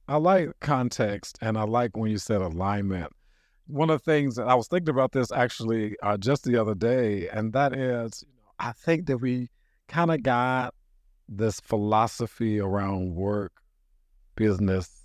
I 0.09 0.17
like 0.17 0.51
context, 0.61 1.39
and 1.41 1.57
I 1.57 1.63
like 1.63 1.97
when 1.97 2.11
you 2.11 2.19
said 2.19 2.43
alignment 2.43 3.13
one 3.71 3.91
of 3.91 4.03
the 4.03 4.13
things 4.13 4.35
that 4.35 4.49
I 4.49 4.55
was 4.55 4.69
thinking 4.69 4.91
about 4.91 5.13
this 5.13 5.31
actually 5.31 5.97
uh, 6.03 6.17
just 6.17 6.45
the 6.45 6.61
other 6.61 6.75
day, 6.75 7.29
and 7.29 7.53
that 7.53 7.75
is, 7.75 8.25
I 8.59 8.73
think 8.73 9.07
that 9.07 9.19
we 9.19 9.49
kind 9.89 10.11
of 10.11 10.23
got 10.23 10.75
this 11.29 11.61
philosophy 11.61 12.59
around 12.59 13.15
work, 13.15 13.53
business 14.35 15.00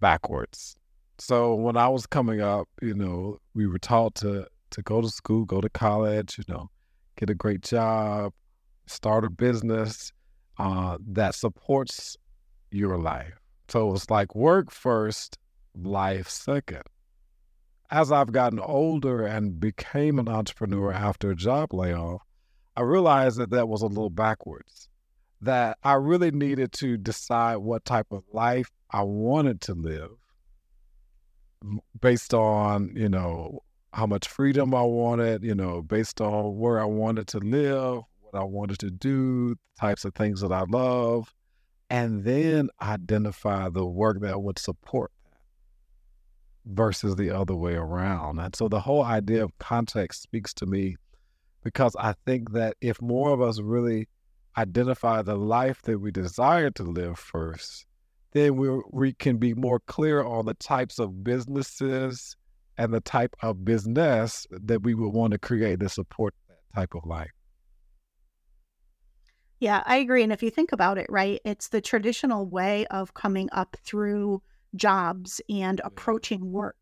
backwards. 0.00 0.76
So 1.18 1.54
when 1.54 1.76
I 1.76 1.88
was 1.88 2.06
coming 2.06 2.40
up, 2.40 2.68
you 2.82 2.94
know, 2.94 3.38
we 3.54 3.66
were 3.66 3.78
taught 3.78 4.14
to 4.16 4.46
to 4.70 4.82
go 4.82 5.00
to 5.00 5.08
school, 5.08 5.44
go 5.44 5.60
to 5.60 5.68
college, 5.68 6.38
you 6.38 6.44
know, 6.48 6.68
get 7.16 7.30
a 7.30 7.34
great 7.34 7.62
job, 7.62 8.32
start 8.86 9.24
a 9.24 9.30
business 9.30 10.12
uh, 10.58 10.98
that 11.08 11.34
supports 11.34 12.16
your 12.70 12.98
life. 12.98 13.38
So 13.68 13.94
it's 13.94 14.10
like 14.10 14.34
work 14.34 14.70
first, 14.70 15.38
life 15.74 16.28
second 16.28 16.82
as 17.90 18.10
I've 18.10 18.32
gotten 18.32 18.58
older 18.58 19.24
and 19.26 19.60
became 19.60 20.18
an 20.18 20.28
entrepreneur 20.28 20.92
after 20.92 21.30
a 21.30 21.36
job 21.36 21.72
layoff, 21.72 22.22
I 22.76 22.82
realized 22.82 23.38
that 23.38 23.50
that 23.50 23.68
was 23.68 23.82
a 23.82 23.86
little 23.86 24.10
backwards. 24.10 24.88
That 25.42 25.78
I 25.82 25.94
really 25.94 26.30
needed 26.30 26.72
to 26.74 26.96
decide 26.96 27.56
what 27.56 27.84
type 27.84 28.06
of 28.10 28.24
life 28.32 28.70
I 28.90 29.02
wanted 29.02 29.60
to 29.62 29.74
live 29.74 30.10
based 32.00 32.32
on, 32.32 32.92
you 32.96 33.08
know, 33.08 33.60
how 33.92 34.06
much 34.06 34.28
freedom 34.28 34.74
I 34.74 34.82
wanted, 34.82 35.42
you 35.42 35.54
know, 35.54 35.82
based 35.82 36.20
on 36.20 36.56
where 36.58 36.80
I 36.80 36.84
wanted 36.84 37.26
to 37.28 37.38
live, 37.38 38.02
what 38.20 38.34
I 38.34 38.44
wanted 38.44 38.78
to 38.80 38.90
do, 38.90 39.56
types 39.78 40.04
of 40.04 40.14
things 40.14 40.40
that 40.40 40.52
I 40.52 40.64
love, 40.68 41.32
and 41.90 42.24
then 42.24 42.68
identify 42.82 43.68
the 43.68 43.86
work 43.86 44.20
that 44.20 44.42
would 44.42 44.58
support 44.58 45.12
that 45.22 45.40
versus 46.66 47.16
the 47.16 47.30
other 47.30 47.54
way 47.54 47.74
around. 47.74 48.38
And 48.38 48.54
so 48.54 48.68
the 48.68 48.80
whole 48.80 49.04
idea 49.04 49.44
of 49.44 49.56
context 49.58 50.22
speaks 50.22 50.52
to 50.54 50.66
me 50.66 50.96
because 51.62 51.96
I 51.98 52.14
think 52.26 52.52
that 52.52 52.76
if 52.80 53.00
more 53.00 53.30
of 53.30 53.40
us 53.40 53.60
really 53.60 54.08
identify 54.56 55.22
the 55.22 55.36
life 55.36 55.82
that 55.82 55.98
we 55.98 56.10
desire 56.10 56.70
to 56.70 56.82
live 56.82 57.18
first, 57.18 57.86
then 58.32 58.56
we, 58.56 58.68
we 58.90 59.12
can 59.12 59.38
be 59.38 59.54
more 59.54 59.80
clear 59.80 60.22
on 60.22 60.46
the 60.46 60.54
types 60.54 60.98
of 60.98 61.24
businesses 61.24 62.36
and 62.78 62.92
the 62.92 63.00
type 63.00 63.34
of 63.42 63.64
business 63.64 64.46
that 64.50 64.82
we 64.82 64.94
would 64.94 65.12
want 65.12 65.32
to 65.32 65.38
create 65.38 65.80
to 65.80 65.88
support 65.88 66.34
that 66.48 66.58
type 66.74 66.94
of 66.94 67.06
life. 67.06 67.30
Yeah, 69.58 69.82
I 69.86 69.96
agree. 69.96 70.22
And 70.22 70.32
if 70.32 70.42
you 70.42 70.50
think 70.50 70.72
about 70.72 70.98
it, 70.98 71.06
right, 71.08 71.40
it's 71.44 71.68
the 71.68 71.80
traditional 71.80 72.46
way 72.46 72.86
of 72.88 73.14
coming 73.14 73.48
up 73.52 73.76
through 73.82 74.42
jobs 74.74 75.40
and 75.48 75.80
approaching 75.82 76.52
work. 76.52 76.76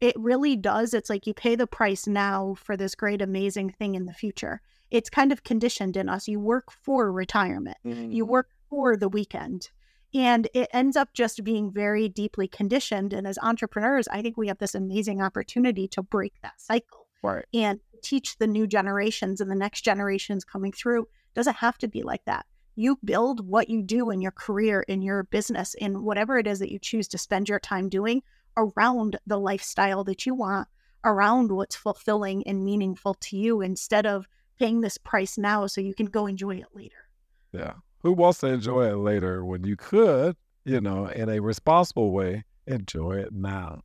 It 0.00 0.14
really 0.18 0.56
does. 0.56 0.94
It's 0.94 1.10
like 1.10 1.26
you 1.26 1.34
pay 1.34 1.54
the 1.54 1.66
price 1.66 2.06
now 2.06 2.54
for 2.54 2.76
this 2.76 2.94
great, 2.94 3.20
amazing 3.20 3.70
thing 3.70 3.94
in 3.94 4.06
the 4.06 4.12
future. 4.14 4.62
It's 4.90 5.10
kind 5.10 5.32
of 5.32 5.44
conditioned 5.44 5.96
in 5.96 6.08
us. 6.08 6.28
You 6.28 6.40
work 6.40 6.70
for 6.70 7.10
retirement, 7.12 7.78
mm-hmm. 7.84 8.12
you 8.12 8.24
work 8.24 8.48
for 8.68 8.96
the 8.96 9.08
weekend. 9.08 9.70
And 10.12 10.46
it 10.54 10.68
ends 10.72 10.96
up 10.96 11.12
just 11.12 11.42
being 11.42 11.72
very 11.72 12.08
deeply 12.08 12.46
conditioned. 12.46 13.12
And 13.12 13.26
as 13.26 13.36
entrepreneurs, 13.42 14.06
I 14.06 14.22
think 14.22 14.36
we 14.36 14.46
have 14.46 14.58
this 14.58 14.76
amazing 14.76 15.20
opportunity 15.20 15.88
to 15.88 16.02
break 16.02 16.34
that 16.42 16.60
cycle 16.60 17.08
right. 17.20 17.44
and 17.52 17.80
teach 18.00 18.38
the 18.38 18.46
new 18.46 18.68
generations 18.68 19.40
and 19.40 19.50
the 19.50 19.56
next 19.56 19.80
generations 19.80 20.44
coming 20.44 20.70
through. 20.70 21.08
Doesn't 21.34 21.56
have 21.56 21.78
to 21.78 21.88
be 21.88 22.04
like 22.04 22.24
that 22.26 22.46
you 22.76 22.98
build 23.04 23.46
what 23.46 23.68
you 23.68 23.82
do 23.82 24.10
in 24.10 24.20
your 24.20 24.32
career, 24.32 24.82
in 24.82 25.02
your 25.02 25.24
business, 25.24 25.74
in 25.74 26.02
whatever 26.02 26.38
it 26.38 26.46
is 26.46 26.58
that 26.58 26.72
you 26.72 26.78
choose 26.78 27.08
to 27.08 27.18
spend 27.18 27.48
your 27.48 27.60
time 27.60 27.88
doing 27.88 28.22
around 28.56 29.16
the 29.26 29.38
lifestyle 29.38 30.04
that 30.04 30.26
you 30.26 30.34
want, 30.34 30.68
around 31.04 31.52
what's 31.52 31.76
fulfilling 31.76 32.46
and 32.46 32.64
meaningful 32.64 33.14
to 33.14 33.36
you 33.36 33.60
instead 33.60 34.06
of 34.06 34.26
paying 34.58 34.80
this 34.80 34.98
price 34.98 35.38
now 35.38 35.66
so 35.66 35.80
you 35.80 35.94
can 35.94 36.06
go 36.06 36.26
enjoy 36.26 36.56
it 36.56 36.68
later. 36.74 37.08
Yeah. 37.52 37.74
Who 38.02 38.12
wants 38.12 38.40
to 38.40 38.48
enjoy 38.48 38.90
it 38.90 38.96
later 38.96 39.44
when 39.44 39.64
you 39.64 39.76
could, 39.76 40.36
you 40.64 40.80
know, 40.80 41.06
in 41.06 41.28
a 41.28 41.40
responsible 41.40 42.12
way, 42.12 42.44
enjoy 42.66 43.18
it 43.18 43.32
now? 43.32 43.82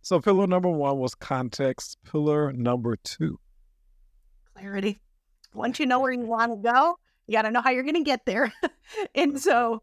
So, 0.00 0.20
pillar 0.20 0.46
number 0.46 0.70
one 0.70 0.98
was 0.98 1.14
context. 1.14 1.98
Pillar 2.04 2.52
number 2.52 2.96
two 2.96 3.38
clarity. 4.58 4.98
Once 5.54 5.78
you 5.78 5.86
know 5.86 6.00
where 6.00 6.12
you 6.12 6.26
want 6.26 6.52
to 6.52 6.56
go, 6.56 6.98
you 7.26 7.32
got 7.32 7.42
to 7.42 7.50
know 7.50 7.60
how 7.60 7.70
you're 7.70 7.84
going 7.84 7.94
to 7.94 8.02
get 8.02 8.26
there. 8.26 8.52
and 9.14 9.40
so 9.40 9.82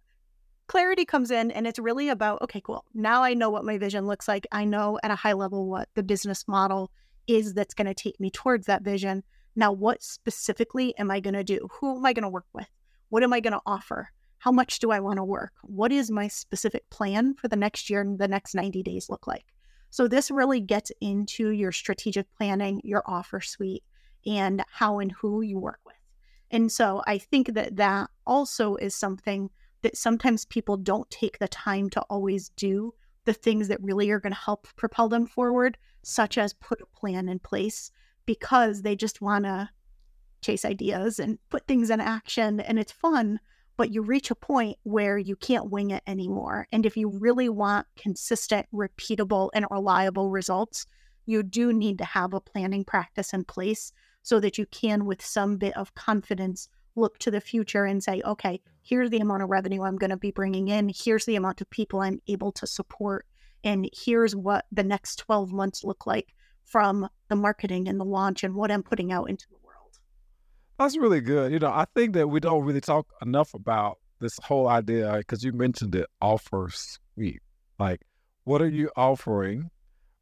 clarity 0.68 1.06
comes 1.06 1.32
in 1.32 1.52
and 1.52 1.66
it's 1.66 1.80
really 1.80 2.10
about 2.10 2.42
okay, 2.42 2.62
cool. 2.62 2.86
Now 2.94 3.24
I 3.24 3.34
know 3.34 3.50
what 3.50 3.66
my 3.66 3.78
vision 3.78 4.06
looks 4.06 4.28
like. 4.28 4.48
I 4.52 4.66
know 4.66 5.00
at 5.04 5.12
a 5.12 5.16
high 5.16 5.34
level 5.34 5.70
what 5.70 5.90
the 5.96 6.04
business 6.04 6.48
model 6.48 6.92
is 7.28 7.54
that's 7.54 7.74
going 7.74 7.88
to 7.88 7.94
take 7.94 8.20
me 8.20 8.30
towards 8.30 8.68
that 8.68 8.84
vision. 8.84 9.24
Now, 9.56 9.72
what 9.72 10.04
specifically 10.04 10.98
am 10.98 11.10
I 11.10 11.20
going 11.20 11.34
to 11.34 11.44
do? 11.44 11.68
Who 11.80 11.98
am 11.98 12.06
I 12.06 12.14
going 12.14 12.24
to 12.24 12.30
work 12.30 12.48
with? 12.54 12.68
What 13.10 13.24
am 13.24 13.34
I 13.34 13.40
going 13.40 13.54
to 13.54 13.62
offer? 13.66 14.10
How 14.40 14.52
much 14.52 14.80
do 14.80 14.92
I 14.92 15.00
want 15.00 15.18
to 15.18 15.24
work? 15.24 15.54
What 15.64 15.92
is 15.92 16.12
my 16.12 16.28
specific 16.28 16.90
plan 16.90 17.36
for 17.36 17.48
the 17.48 17.56
next 17.56 17.90
year 17.90 18.02
and 18.02 18.20
the 18.20 18.28
next 18.28 18.54
90 18.54 18.84
days 18.84 19.10
look 19.10 19.28
like? 19.28 19.46
So, 19.90 20.08
this 20.08 20.30
really 20.30 20.60
gets 20.60 20.92
into 21.00 21.52
your 21.52 21.72
strategic 21.72 22.28
planning, 22.36 22.82
your 22.84 23.04
offer 23.06 23.40
suite, 23.40 23.84
and 24.26 24.64
how 24.70 25.00
and 25.00 25.12
who 25.12 25.42
you 25.42 25.60
work 25.60 25.80
with. 25.86 25.96
And 26.52 26.72
so 26.72 27.04
I 27.08 27.18
think 27.18 27.54
that 27.54 27.76
that 27.78 28.10
also 28.26 28.76
is 28.76 28.96
something 28.96 29.50
that 29.82 29.98
sometimes 29.98 30.46
people 30.46 30.78
don't 30.78 31.10
take 31.10 31.38
the 31.40 31.48
time 31.48 31.90
to 31.92 32.02
always 32.04 32.50
do 32.50 32.94
the 33.26 33.34
things 33.34 33.68
that 33.68 33.82
really 33.82 34.10
are 34.12 34.20
going 34.20 34.34
to 34.34 34.40
help 34.40 34.68
propel 34.76 35.10
them 35.10 35.26
forward, 35.26 35.78
such 36.04 36.38
as 36.38 36.54
put 36.54 36.82
a 36.82 36.98
plan 36.98 37.28
in 37.28 37.40
place 37.40 37.92
because 38.26 38.82
they 38.82 38.96
just 38.96 39.22
want 39.22 39.46
to 39.46 39.70
chase 40.42 40.66
ideas 40.66 41.20
and 41.20 41.40
put 41.50 41.68
things 41.68 41.90
in 41.90 42.00
action 42.00 42.60
and 42.60 42.78
it's 42.78 42.92
fun. 42.92 43.40
But 43.78 43.92
you 43.92 44.02
reach 44.02 44.32
a 44.32 44.36
point 44.36 44.78
where 44.84 45.18
you 45.18 45.36
can't 45.36 45.70
wing 45.70 45.92
it 45.92 46.04
anymore. 46.08 46.68
And 46.72 46.86
if 46.86 46.96
you 46.96 47.10
really 47.10 47.50
want 47.50 47.88
consistent, 47.98 48.68
repeatable, 48.74 49.50
and 49.54 49.66
reliable 49.70 50.30
results, 50.30 50.86
you 51.26 51.44
do 51.44 51.74
need 51.74 51.98
to 51.98 52.06
have 52.06 52.34
a 52.34 52.40
planning 52.40 52.86
practice 52.86 53.34
in 53.34 53.44
place 53.44 53.92
so 54.22 54.40
that 54.40 54.58
you 54.58 54.66
can, 54.68 55.06
with 55.06 55.24
some 55.24 55.58
bit 55.58 55.76
of 55.76 55.94
confidence, 55.94 56.70
look 56.96 57.18
to 57.20 57.32
the 57.32 57.42
future 57.42 57.86
and 57.86 58.02
say, 58.02 58.22
okay, 58.24 58.62
here's 58.82 59.10
the 59.10 59.20
amount 59.20 59.44
of 59.44 59.50
revenue 59.50 59.84
I'm 59.84 59.98
going 59.98 60.12
to 60.12 60.18
be 60.18 60.32
bringing 60.32 60.70
in. 60.70 60.90
Here's 60.96 61.26
the 61.26 61.36
amount 61.36 61.60
of 61.60 61.70
people 61.70 62.00
I'm 62.00 62.22
able 62.28 62.52
to 62.54 62.66
support. 62.66 63.26
And 63.64 63.90
here's 63.94 64.36
what 64.36 64.66
the 64.72 64.84
next 64.84 65.18
12 65.18 65.52
months 65.52 65.84
look 65.84 66.06
like 66.06 66.34
from 66.66 67.08
the 67.30 67.36
marketing 67.36 67.88
and 67.88 68.00
the 68.00 68.06
launch 68.06 68.44
and 68.44 68.56
what 68.56 68.72
I'm 68.72 68.84
putting 68.84 69.12
out 69.12 69.30
into 69.30 69.48
the 69.50 69.58
world. 69.64 70.00
That's 70.78 70.98
really 70.98 71.22
good. 71.22 71.52
You 71.52 71.60
know, 71.60 71.70
I 71.70 71.86
think 71.96 72.14
that 72.14 72.28
we 72.28 72.40
don't 72.40 72.64
really 72.64 72.82
talk 72.82 73.08
enough 73.22 73.54
about 73.54 74.00
this 74.20 74.38
whole 74.44 74.68
idea 74.68 75.16
because 75.18 75.44
you 75.44 75.54
mentioned 75.54 75.96
it 75.96 76.08
offer 76.22 76.70
suite. 76.72 77.42
Like, 77.80 78.02
what 78.44 78.62
are 78.62 78.66
mm-hmm. 78.66 78.76
you 78.76 78.92
offering 78.96 79.70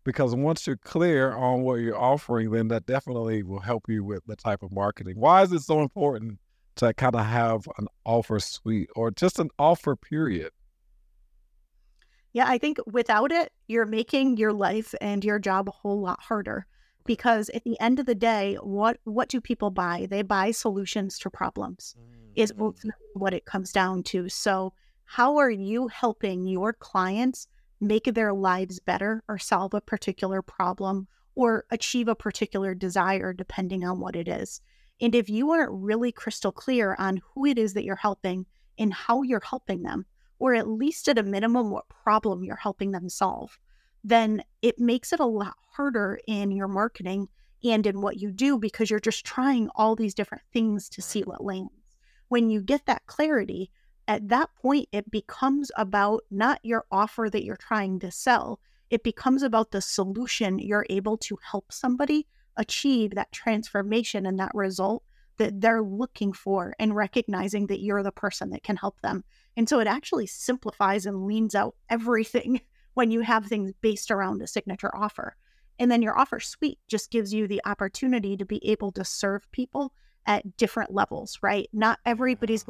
because 0.04 0.36
once 0.36 0.68
you're 0.68 0.78
clear 0.78 1.34
on 1.34 1.62
what 1.62 1.76
you're 1.76 1.98
offering, 1.98 2.52
then 2.52 2.68
that 2.70 2.86
definitely 2.86 3.44
will 3.44 3.60
help 3.60 3.86
you 3.88 4.04
with 4.04 4.26
the 4.26 4.36
type 4.36 4.64
of 4.64 4.72
marketing. 4.72 5.16
Why 5.18 5.44
is 5.44 5.52
it 5.52 5.62
so 5.62 5.82
important 5.82 6.40
to 6.76 6.94
kind 6.94 7.16
of 7.16 7.26
have 7.26 7.68
an 7.78 7.88
offer 8.06 8.40
suite 8.40 8.90
or 8.96 9.12
just 9.12 9.40
an 9.40 9.50
offer 9.58 9.96
period? 9.96 10.52
Yeah, 12.34 12.46
I 12.48 12.58
think 12.58 12.80
without 12.88 13.32
it, 13.32 13.54
you're 13.68 13.86
making 13.86 14.38
your 14.38 14.54
life 14.54 14.94
and 15.00 15.24
your 15.24 15.40
job 15.40 15.70
a 15.70 15.72
whole 15.72 16.02
lot 16.02 16.20
harder 16.20 16.66
because 17.06 17.50
at 17.50 17.64
the 17.64 17.80
end 17.80 18.00
of 18.00 18.06
the 18.06 18.16
day, 18.16 18.56
what 18.62 18.98
what 19.04 19.30
do 19.30 19.40
people 19.40 19.70
buy? 19.70 20.08
They 20.10 20.24
buy 20.24 20.52
solutions 20.52 21.20
to 21.20 21.30
problems. 21.30 21.96
Is 22.36 22.52
Mm. 22.52 22.62
ultimately 22.62 23.06
what 23.14 23.34
it 23.36 23.46
comes 23.46 23.72
down 23.72 24.02
to. 24.04 24.28
So, 24.30 24.74
how 25.06 25.38
are 25.38 25.52
you 25.52 25.88
helping 25.90 26.48
your 26.48 26.74
clients 26.74 27.48
make 27.80 28.06
their 28.06 28.34
lives 28.34 28.80
better 28.80 29.24
or 29.28 29.38
solve 29.38 29.76
a 29.76 29.82
particular 29.82 30.42
problem 30.42 31.08
or 31.36 31.66
achieve 31.70 32.08
a 32.08 32.16
particular 32.16 32.74
desire 32.74 33.34
depending 33.34 33.84
on 33.86 34.00
what 34.00 34.16
it 34.16 34.28
is? 34.28 34.62
And 35.02 35.14
if 35.14 35.30
you 35.30 35.52
aren't 35.52 35.72
really 35.72 36.12
crystal 36.12 36.52
clear 36.52 36.96
on 36.98 37.22
who 37.36 37.46
it 37.46 37.60
is 37.60 37.74
that 37.74 37.84
you're 37.84 37.96
helping 37.96 38.48
and 38.80 38.92
how 38.94 39.22
you're 39.22 39.42
helping 39.42 39.84
them, 39.84 40.06
or 40.44 40.54
at 40.54 40.68
least 40.68 41.08
at 41.08 41.18
a 41.18 41.24
minimum 41.24 41.72
what 41.72 41.88
problem 41.88 42.44
you're 42.44 42.58
helping 42.58 42.92
them 42.92 43.08
solve, 43.08 43.58
then 44.04 44.44
it 44.62 44.78
makes 44.78 45.14
it 45.14 45.22
a 45.22 45.26
lot 45.26 45.54
harder 45.72 46.20
in 46.28 46.52
your 46.52 46.68
marketing 46.68 47.30
and 47.64 47.88
in 47.88 48.02
what 48.02 48.18
you 48.18 48.30
do 48.30 48.60
because 48.60 48.90
you're 48.90 49.00
just 49.00 49.26
trying 49.26 49.70
all 49.74 49.96
these 49.96 50.14
different 50.14 50.44
things 50.52 50.90
to 50.90 51.02
see 51.02 51.22
what 51.22 51.42
lands. 51.42 51.96
When 52.28 52.50
you 52.50 52.62
get 52.62 52.86
that 52.88 53.06
clarity, 53.06 53.72
at 54.10 54.28
that 54.28 54.50
point, 54.62 54.90
it 54.92 55.10
becomes 55.10 55.72
about 55.78 56.24
not 56.30 56.60
your 56.62 56.84
offer 56.92 57.30
that 57.32 57.46
you're 57.46 57.56
trying 57.56 58.00
to 58.02 58.12
sell. 58.12 58.60
It 58.90 59.02
becomes 59.02 59.44
about 59.44 59.72
the 59.72 59.80
solution 59.80 60.60
you're 60.60 60.86
able 60.90 61.16
to 61.20 61.38
help 61.50 61.72
somebody 61.72 62.28
achieve 62.58 63.16
that 63.16 63.32
transformation 63.32 64.26
and 64.26 64.38
that 64.40 64.52
result 64.54 65.04
that 65.38 65.62
they're 65.62 65.82
looking 65.82 66.34
for 66.34 66.76
and 66.80 66.98
recognizing 66.98 67.68
that 67.68 67.80
you're 67.80 68.04
the 68.04 68.12
person 68.12 68.50
that 68.50 68.64
can 68.64 68.76
help 68.76 69.00
them. 69.00 69.24
And 69.56 69.70
so 69.70 69.80
it 69.80 69.88
actually 69.88 70.28
simplifies 70.28 71.06
and 71.06 71.26
leans 71.26 71.56
out 71.56 71.76
everything 71.90 72.62
when 72.94 73.12
you 73.12 73.22
have 73.22 73.46
things 73.46 73.72
based 73.82 74.12
around 74.12 74.42
a 74.42 74.48
signature 74.48 74.96
offer. 74.96 75.36
And 75.80 75.92
then 75.92 76.02
your 76.02 76.18
offer 76.18 76.40
suite 76.40 76.80
just 76.88 77.12
gives 77.12 77.34
you 77.34 77.48
the 77.48 77.62
opportunity 77.66 78.38
to 78.38 78.46
be 78.46 78.66
able 78.68 78.92
to 78.94 79.04
serve 79.04 79.52
people 79.52 79.94
at 80.26 80.58
different 80.58 80.94
levels, 80.94 81.40
right? 81.42 81.68
Not 81.74 82.00
everybody's 82.06 82.66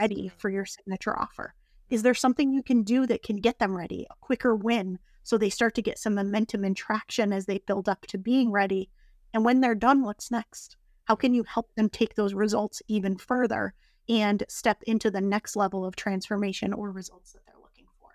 ready 0.00 0.30
for 0.38 0.50
your 0.50 0.64
signature 0.64 1.18
offer. 1.18 1.54
Is 1.90 2.02
there 2.02 2.14
something 2.14 2.52
you 2.52 2.62
can 2.62 2.82
do 2.82 3.06
that 3.06 3.22
can 3.22 3.36
get 3.36 3.58
them 3.58 3.76
ready, 3.76 4.06
a 4.10 4.14
quicker 4.20 4.54
win, 4.56 4.98
so 5.22 5.38
they 5.38 5.50
start 5.50 5.74
to 5.74 5.82
get 5.82 5.98
some 5.98 6.14
momentum 6.14 6.64
and 6.64 6.76
traction 6.76 7.32
as 7.32 7.46
they 7.46 7.58
build 7.58 7.88
up 7.88 8.06
to 8.06 8.18
being 8.18 8.50
ready? 8.50 8.90
And 9.32 9.44
when 9.44 9.60
they're 9.60 9.74
done, 9.74 10.02
what's 10.02 10.30
next? 10.30 10.76
How 11.04 11.14
can 11.14 11.34
you 11.34 11.44
help 11.44 11.72
them 11.74 11.88
take 11.88 12.14
those 12.14 12.34
results 12.34 12.82
even 12.88 13.16
further 13.16 13.74
and 14.08 14.44
step 14.48 14.82
into 14.86 15.10
the 15.10 15.20
next 15.20 15.56
level 15.56 15.84
of 15.84 15.96
transformation 15.96 16.72
or 16.72 16.90
results 16.90 17.32
that 17.32 17.40
they're 17.46 17.54
looking 17.62 17.86
for? 18.00 18.10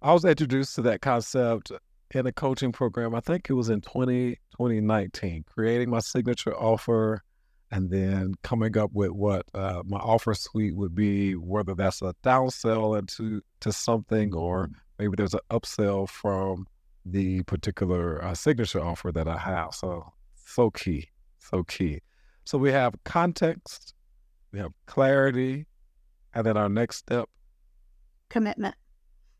I 0.00 0.12
was 0.12 0.24
introduced 0.24 0.74
to 0.76 0.82
that 0.82 1.00
concept 1.00 1.72
in 2.12 2.26
a 2.26 2.32
coaching 2.32 2.72
program. 2.72 3.14
I 3.14 3.20
think 3.20 3.48
it 3.48 3.54
was 3.54 3.70
in 3.70 3.80
20, 3.80 4.34
2019, 4.52 5.44
creating 5.46 5.90
my 5.90 6.00
signature 6.00 6.56
offer 6.56 7.22
and 7.70 7.90
then 7.90 8.34
coming 8.42 8.76
up 8.76 8.90
with 8.92 9.10
what 9.10 9.46
uh, 9.54 9.82
my 9.86 9.98
offer 9.98 10.34
suite 10.34 10.76
would 10.76 10.94
be, 10.94 11.34
whether 11.34 11.74
that's 11.74 12.02
a 12.02 12.14
downsell 12.22 12.98
into 12.98 13.40
to 13.60 13.72
something 13.72 14.34
or 14.34 14.70
maybe 14.98 15.14
there's 15.16 15.34
an 15.34 15.40
upsell 15.50 16.06
from 16.08 16.66
the 17.06 17.42
particular 17.44 18.22
uh, 18.22 18.34
signature 18.34 18.80
offer 18.80 19.10
that 19.10 19.26
I 19.26 19.38
have. 19.38 19.74
So, 19.74 20.12
so 20.34 20.70
key, 20.70 21.08
so 21.38 21.64
key. 21.64 22.00
So 22.44 22.58
we 22.58 22.70
have 22.72 22.94
context, 23.04 23.94
we 24.52 24.58
have 24.58 24.72
clarity, 24.86 25.66
and 26.34 26.46
then 26.46 26.56
our 26.56 26.68
next 26.68 26.96
step. 26.98 27.28
Commitment. 28.28 28.74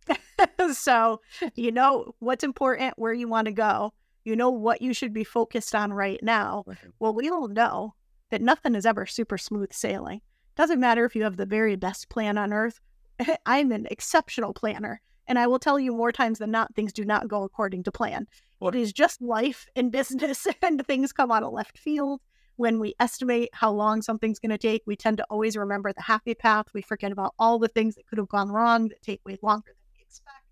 so 0.72 1.20
you 1.54 1.70
know 1.70 2.14
what's 2.18 2.44
important, 2.44 2.94
where 2.96 3.12
you 3.12 3.28
want 3.28 3.46
to 3.46 3.52
go. 3.52 3.92
You 4.24 4.36
know 4.36 4.50
what 4.50 4.82
you 4.82 4.94
should 4.94 5.12
be 5.12 5.24
focused 5.24 5.74
on 5.74 5.92
right 5.92 6.20
now. 6.22 6.64
Well, 6.98 7.12
we 7.12 7.28
all 7.28 7.48
know 7.48 7.94
that 8.30 8.40
nothing 8.40 8.74
is 8.74 8.86
ever 8.86 9.04
super 9.04 9.36
smooth 9.36 9.72
sailing. 9.72 10.20
Doesn't 10.56 10.80
matter 10.80 11.04
if 11.04 11.16
you 11.16 11.24
have 11.24 11.36
the 11.36 11.46
very 11.46 11.76
best 11.76 12.08
plan 12.08 12.38
on 12.38 12.52
earth. 12.52 12.80
I'm 13.46 13.72
an 13.72 13.86
exceptional 13.90 14.54
planner, 14.54 15.00
and 15.26 15.38
I 15.38 15.46
will 15.46 15.58
tell 15.58 15.78
you 15.78 15.92
more 15.92 16.12
times 16.12 16.38
than 16.38 16.50
not, 16.50 16.74
things 16.74 16.92
do 16.92 17.04
not 17.04 17.28
go 17.28 17.42
according 17.42 17.82
to 17.84 17.92
plan. 17.92 18.26
It 18.60 18.74
is 18.76 18.92
just 18.92 19.20
life 19.20 19.66
and 19.74 19.90
business, 19.90 20.46
and 20.62 20.84
things 20.86 21.12
come 21.12 21.32
out 21.32 21.42
of 21.42 21.52
left 21.52 21.78
field. 21.78 22.20
When 22.56 22.78
we 22.78 22.94
estimate 23.00 23.50
how 23.52 23.72
long 23.72 24.02
something's 24.02 24.38
going 24.38 24.50
to 24.50 24.58
take, 24.58 24.82
we 24.86 24.96
tend 24.96 25.16
to 25.18 25.24
always 25.30 25.56
remember 25.56 25.92
the 25.92 26.02
happy 26.02 26.34
path. 26.34 26.66
We 26.74 26.82
forget 26.82 27.12
about 27.12 27.34
all 27.38 27.58
the 27.58 27.68
things 27.68 27.94
that 27.94 28.06
could 28.06 28.18
have 28.18 28.28
gone 28.28 28.50
wrong 28.50 28.88
that 28.88 29.02
take 29.02 29.20
way 29.24 29.38
longer 29.42 29.68
than 29.68 29.96
we 29.96 30.02
expect. 30.02 30.44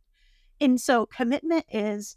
And 0.61 0.81
so, 0.81 1.07
commitment 1.07 1.65
is 1.71 2.17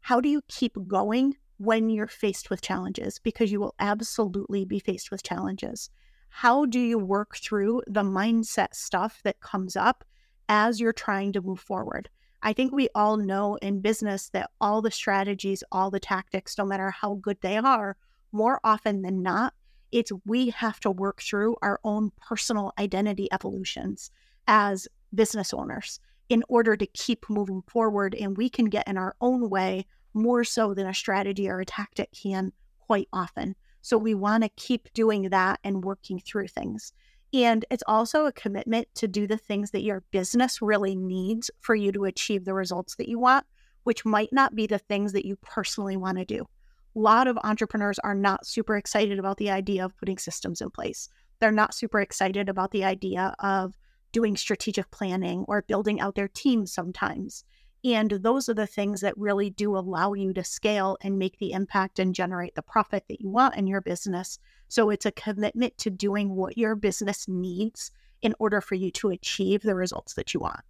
how 0.00 0.20
do 0.20 0.28
you 0.28 0.42
keep 0.48 0.76
going 0.86 1.36
when 1.58 1.88
you're 1.88 2.06
faced 2.06 2.50
with 2.50 2.60
challenges? 2.60 3.18
Because 3.18 3.50
you 3.50 3.60
will 3.60 3.74
absolutely 3.78 4.64
be 4.64 4.78
faced 4.78 5.10
with 5.10 5.22
challenges. 5.22 5.90
How 6.28 6.64
do 6.66 6.80
you 6.80 6.98
work 6.98 7.36
through 7.36 7.82
the 7.86 8.02
mindset 8.02 8.74
stuff 8.74 9.20
that 9.24 9.40
comes 9.40 9.76
up 9.76 10.04
as 10.48 10.80
you're 10.80 10.92
trying 10.92 11.32
to 11.32 11.42
move 11.42 11.60
forward? 11.60 12.08
I 12.42 12.52
think 12.52 12.72
we 12.72 12.88
all 12.94 13.16
know 13.16 13.56
in 13.56 13.80
business 13.80 14.28
that 14.30 14.50
all 14.60 14.82
the 14.82 14.90
strategies, 14.90 15.62
all 15.70 15.90
the 15.90 16.00
tactics, 16.00 16.58
no 16.58 16.64
matter 16.64 16.90
how 16.90 17.14
good 17.14 17.40
they 17.40 17.56
are, 17.58 17.96
more 18.32 18.60
often 18.64 19.02
than 19.02 19.22
not, 19.22 19.54
it's 19.92 20.10
we 20.24 20.50
have 20.50 20.80
to 20.80 20.90
work 20.90 21.22
through 21.22 21.56
our 21.62 21.78
own 21.84 22.10
personal 22.16 22.72
identity 22.78 23.28
evolutions 23.32 24.10
as 24.48 24.88
business 25.14 25.52
owners 25.52 26.00
in 26.28 26.42
order 26.48 26.76
to 26.76 26.86
keep 26.86 27.28
moving 27.28 27.62
forward. 27.68 28.14
And 28.14 28.36
we 28.36 28.48
can 28.48 28.66
get 28.66 28.88
in 28.88 28.96
our 28.96 29.14
own 29.20 29.50
way 29.50 29.86
more 30.14 30.44
so 30.44 30.74
than 30.74 30.86
a 30.86 30.94
strategy 30.94 31.48
or 31.48 31.60
a 31.60 31.66
tactic 31.66 32.10
can 32.12 32.52
quite 32.78 33.08
often. 33.12 33.54
So 33.82 33.98
we 33.98 34.14
want 34.14 34.44
to 34.44 34.48
keep 34.50 34.92
doing 34.94 35.28
that 35.30 35.60
and 35.64 35.84
working 35.84 36.20
through 36.20 36.48
things. 36.48 36.92
And 37.34 37.64
it's 37.70 37.82
also 37.86 38.26
a 38.26 38.32
commitment 38.32 38.88
to 38.96 39.08
do 39.08 39.26
the 39.26 39.38
things 39.38 39.70
that 39.70 39.82
your 39.82 40.02
business 40.10 40.60
really 40.60 40.94
needs 40.94 41.50
for 41.60 41.74
you 41.74 41.90
to 41.92 42.04
achieve 42.04 42.44
the 42.44 42.54
results 42.54 42.96
that 42.96 43.08
you 43.08 43.18
want, 43.18 43.46
which 43.84 44.04
might 44.04 44.32
not 44.32 44.54
be 44.54 44.66
the 44.66 44.78
things 44.78 45.12
that 45.12 45.24
you 45.24 45.36
personally 45.36 45.96
want 45.96 46.18
to 46.18 46.24
do. 46.24 46.46
A 46.94 46.98
lot 46.98 47.26
of 47.26 47.38
entrepreneurs 47.42 47.98
are 48.00 48.14
not 48.14 48.46
super 48.46 48.76
excited 48.76 49.18
about 49.18 49.38
the 49.38 49.50
idea 49.50 49.84
of 49.84 49.96
putting 49.96 50.18
systems 50.18 50.60
in 50.60 50.70
place. 50.70 51.08
They're 51.38 51.50
not 51.50 51.74
super 51.74 52.00
excited 52.00 52.48
about 52.48 52.70
the 52.70 52.84
idea 52.84 53.34
of 53.38 53.76
doing 54.12 54.36
strategic 54.36 54.90
planning 54.90 55.44
or 55.48 55.62
building 55.62 56.00
out 56.00 56.14
their 56.14 56.28
teams 56.28 56.72
sometimes. 56.72 57.44
And 57.84 58.10
those 58.10 58.48
are 58.48 58.54
the 58.54 58.66
things 58.66 59.00
that 59.00 59.18
really 59.18 59.50
do 59.50 59.76
allow 59.76 60.12
you 60.12 60.32
to 60.34 60.44
scale 60.44 60.96
and 61.00 61.18
make 61.18 61.38
the 61.38 61.52
impact 61.52 61.98
and 61.98 62.14
generate 62.14 62.54
the 62.54 62.62
profit 62.62 63.04
that 63.08 63.20
you 63.20 63.28
want 63.28 63.56
in 63.56 63.66
your 63.66 63.80
business. 63.80 64.38
So 64.68 64.90
it's 64.90 65.06
a 65.06 65.12
commitment 65.12 65.78
to 65.78 65.90
doing 65.90 66.36
what 66.36 66.56
your 66.56 66.76
business 66.76 67.26
needs 67.26 67.90
in 68.20 68.34
order 68.38 68.60
for 68.60 68.76
you 68.76 68.92
to 68.92 69.10
achieve 69.10 69.62
the 69.62 69.74
results 69.74 70.14
that 70.14 70.32
you 70.32 70.40
want. 70.40 70.60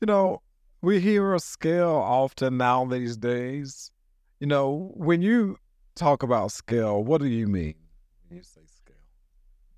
You 0.00 0.06
know, 0.06 0.42
we 0.82 0.98
hear 0.98 1.34
a 1.34 1.38
scale 1.38 1.94
often 1.94 2.56
now 2.56 2.84
these 2.84 3.16
days. 3.16 3.92
You 4.44 4.48
know, 4.48 4.92
when 4.94 5.22
you 5.22 5.56
talk 5.94 6.22
about 6.22 6.52
scale, 6.52 7.02
what 7.02 7.22
do 7.22 7.28
you 7.28 7.46
mean 7.46 7.76
when 8.28 8.36
you 8.36 8.42
say 8.42 8.60
scale? 8.66 8.94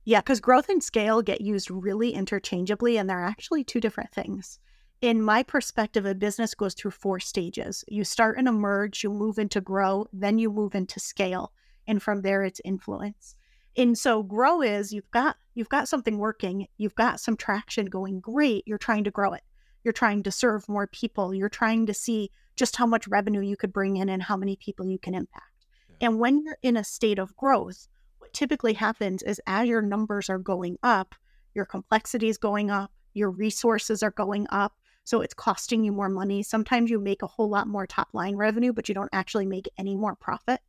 Yeah, 0.04 0.18
because 0.18 0.40
growth 0.40 0.68
and 0.68 0.82
scale 0.82 1.22
get 1.22 1.40
used 1.40 1.70
really 1.70 2.10
interchangeably, 2.10 2.96
and 2.96 3.08
they're 3.08 3.22
actually 3.22 3.62
two 3.62 3.78
different 3.78 4.10
things. 4.10 4.58
In 5.00 5.22
my 5.22 5.44
perspective, 5.44 6.04
a 6.04 6.16
business 6.16 6.52
goes 6.52 6.74
through 6.74 6.90
four 6.90 7.20
stages. 7.20 7.84
You 7.86 8.02
start 8.02 8.38
and 8.38 8.48
emerge, 8.48 9.04
you 9.04 9.10
move 9.10 9.38
into 9.38 9.60
grow, 9.60 10.08
then 10.12 10.36
you 10.36 10.50
move 10.50 10.74
into 10.74 10.98
scale, 10.98 11.52
and 11.86 12.02
from 12.02 12.22
there 12.22 12.42
it's 12.42 12.60
influence. 12.64 13.36
And 13.76 13.96
so 13.96 14.24
grow 14.24 14.62
is 14.62 14.92
you've 14.92 15.12
got 15.12 15.36
you've 15.54 15.68
got 15.68 15.86
something 15.86 16.18
working, 16.18 16.66
you've 16.76 16.96
got 16.96 17.20
some 17.20 17.36
traction 17.36 17.86
going 17.86 18.18
great, 18.18 18.64
you're 18.66 18.78
trying 18.78 19.04
to 19.04 19.12
grow 19.12 19.32
it. 19.32 19.44
You're 19.84 19.92
trying 19.92 20.24
to 20.24 20.32
serve 20.32 20.68
more 20.68 20.88
people, 20.88 21.32
you're 21.32 21.48
trying 21.48 21.86
to 21.86 21.94
see 21.94 22.32
just 22.56 22.76
how 22.76 22.86
much 22.86 23.06
revenue 23.08 23.40
you 23.40 23.56
could 23.56 23.72
bring 23.72 23.96
in 23.98 24.08
and 24.08 24.22
how 24.22 24.36
many 24.36 24.56
people 24.56 24.86
you 24.86 24.98
can 24.98 25.14
impact. 25.14 25.66
Yeah. 25.88 26.08
And 26.08 26.18
when 26.18 26.42
you're 26.42 26.58
in 26.62 26.76
a 26.76 26.84
state 26.84 27.18
of 27.18 27.36
growth, 27.36 27.88
what 28.18 28.32
typically 28.32 28.72
happens 28.72 29.22
is 29.22 29.40
as 29.46 29.68
your 29.68 29.82
numbers 29.82 30.28
are 30.28 30.38
going 30.38 30.78
up, 30.82 31.14
your 31.54 31.64
complexity 31.64 32.28
is 32.28 32.38
going 32.38 32.70
up, 32.70 32.90
your 33.14 33.30
resources 33.30 34.02
are 34.02 34.10
going 34.10 34.46
up. 34.50 34.74
So 35.04 35.20
it's 35.20 35.34
costing 35.34 35.84
you 35.84 35.92
more 35.92 36.08
money. 36.08 36.42
Sometimes 36.42 36.90
you 36.90 36.98
make 36.98 37.22
a 37.22 37.28
whole 37.28 37.48
lot 37.48 37.68
more 37.68 37.86
top 37.86 38.08
line 38.12 38.36
revenue, 38.36 38.72
but 38.72 38.88
you 38.88 38.94
don't 38.94 39.08
actually 39.12 39.46
make 39.46 39.68
any 39.78 39.94
more 39.94 40.16
profit. 40.16 40.60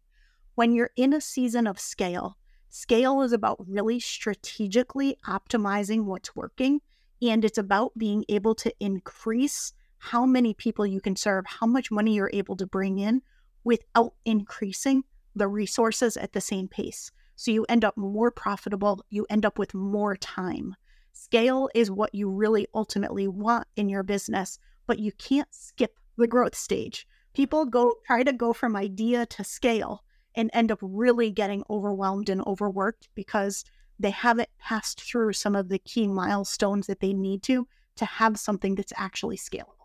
When 0.56 0.74
you're 0.74 0.92
in 0.96 1.14
a 1.14 1.22
season 1.22 1.66
of 1.68 1.80
scale, 1.80 2.38
scale 2.70 3.22
is 3.22 3.34
about 3.34 3.66
really 3.68 4.00
strategically 4.00 5.18
optimizing 5.26 6.04
what's 6.04 6.36
working. 6.36 6.82
And 7.22 7.44
it's 7.44 7.58
about 7.58 7.98
being 7.98 8.26
able 8.30 8.54
to 8.56 8.72
increase 8.80 9.74
how 10.00 10.26
many 10.26 10.54
people 10.54 10.86
you 10.86 11.02
can 11.02 11.16
serve, 11.16 11.46
how 11.46 11.68
much 11.68 11.92
money 11.92 12.14
you're 12.14 12.30
able 12.34 12.56
to 12.58 12.68
bring 12.68 13.00
in 13.00 13.22
without 13.64 14.14
increasing 14.26 15.04
the 15.36 15.48
resources 15.48 16.18
at 16.18 16.34
the 16.34 16.42
same 16.42 16.68
pace. 16.68 17.12
So 17.36 17.52
you 17.52 17.66
end 17.70 17.86
up 17.86 17.96
more 17.98 18.32
profitable, 18.32 19.04
you 19.10 19.26
end 19.30 19.46
up 19.46 19.60
with 19.60 19.74
more 19.74 20.16
time. 20.16 20.76
Scale 21.14 21.70
is 21.76 21.92
what 21.92 22.14
you 22.14 22.30
really 22.30 22.68
ultimately 22.74 23.28
want 23.28 23.68
in 23.76 23.90
your 23.90 24.04
business, 24.04 24.60
but 24.88 25.00
you 25.00 25.12
can't 25.14 25.48
skip 25.52 26.00
the 26.18 26.28
growth 26.28 26.56
stage. 26.56 27.08
People 27.34 27.66
go 27.66 27.94
try 28.06 28.24
to 28.24 28.34
go 28.34 28.54
from 28.54 28.76
idea 28.76 29.26
to 29.28 29.44
scale 29.44 30.04
and 30.36 30.50
end 30.54 30.72
up 30.72 30.80
really 30.82 31.32
getting 31.32 31.64
overwhelmed 31.70 32.30
and 32.30 32.42
overworked 32.48 33.10
because 33.16 33.64
they 34.00 34.12
haven't 34.12 34.50
passed 34.60 35.02
through 35.02 35.34
some 35.34 35.56
of 35.56 35.70
the 35.70 35.80
key 35.80 36.08
milestones 36.08 36.88
that 36.88 37.00
they 37.00 37.14
need 37.14 37.44
to 37.44 37.68
to 37.96 38.06
have 38.06 38.40
something 38.40 38.76
that's 38.76 38.94
actually 38.96 39.38
scalable. 39.38 39.77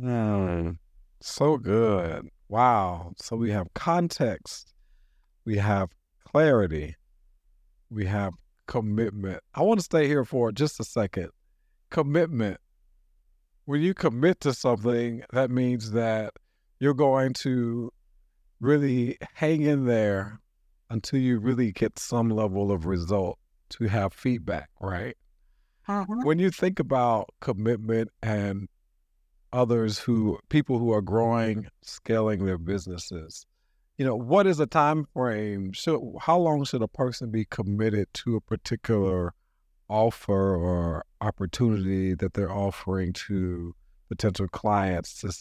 Mm, 0.00 0.78
so 1.20 1.56
good. 1.56 2.28
Wow. 2.48 3.12
So 3.16 3.36
we 3.36 3.50
have 3.50 3.72
context, 3.74 4.72
we 5.44 5.56
have 5.56 5.90
clarity, 6.24 6.96
we 7.90 8.06
have 8.06 8.32
commitment. 8.66 9.42
I 9.54 9.62
want 9.62 9.80
to 9.80 9.84
stay 9.84 10.06
here 10.06 10.24
for 10.24 10.52
just 10.52 10.80
a 10.80 10.84
second. 10.84 11.30
Commitment. 11.90 12.58
When 13.64 13.82
you 13.82 13.94
commit 13.94 14.40
to 14.40 14.54
something, 14.54 15.22
that 15.32 15.50
means 15.50 15.92
that 15.92 16.32
you're 16.78 16.94
going 16.94 17.34
to 17.34 17.92
really 18.60 19.18
hang 19.34 19.62
in 19.62 19.86
there 19.86 20.40
until 20.88 21.20
you 21.20 21.38
really 21.38 21.72
get 21.72 21.98
some 21.98 22.30
level 22.30 22.72
of 22.72 22.86
result 22.86 23.38
to 23.70 23.84
have 23.86 24.12
feedback, 24.12 24.70
right? 24.80 25.16
Uh-huh. 25.86 26.16
When 26.22 26.38
you 26.38 26.50
think 26.50 26.80
about 26.80 27.30
commitment 27.40 28.10
and 28.22 28.68
others 29.52 29.98
who 29.98 30.38
people 30.48 30.78
who 30.78 30.92
are 30.92 31.02
growing, 31.02 31.66
scaling 31.82 32.46
their 32.46 32.58
businesses, 32.58 33.46
you 33.98 34.06
know, 34.06 34.16
what 34.16 34.46
is 34.46 34.60
a 34.60 34.66
time 34.66 35.04
frame? 35.12 35.72
Should 35.72 36.00
how 36.20 36.38
long 36.38 36.64
should 36.64 36.82
a 36.82 36.88
person 36.88 37.30
be 37.30 37.44
committed 37.44 38.08
to 38.14 38.36
a 38.36 38.40
particular 38.40 39.34
offer 39.88 40.54
or 40.54 41.04
opportunity 41.20 42.14
that 42.14 42.32
they're 42.32 42.52
offering 42.52 43.12
to 43.12 43.74
potential 44.08 44.48
clients 44.48 45.20
to 45.20 45.32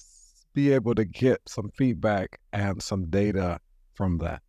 be 0.54 0.74
able 0.74 0.96
to 0.96 1.06
get 1.06 1.40
some 1.48 1.70
feedback 1.78 2.40
and 2.52 2.82
some 2.82 3.06
data 3.10 3.60
from 3.94 4.18
that? 4.18 4.42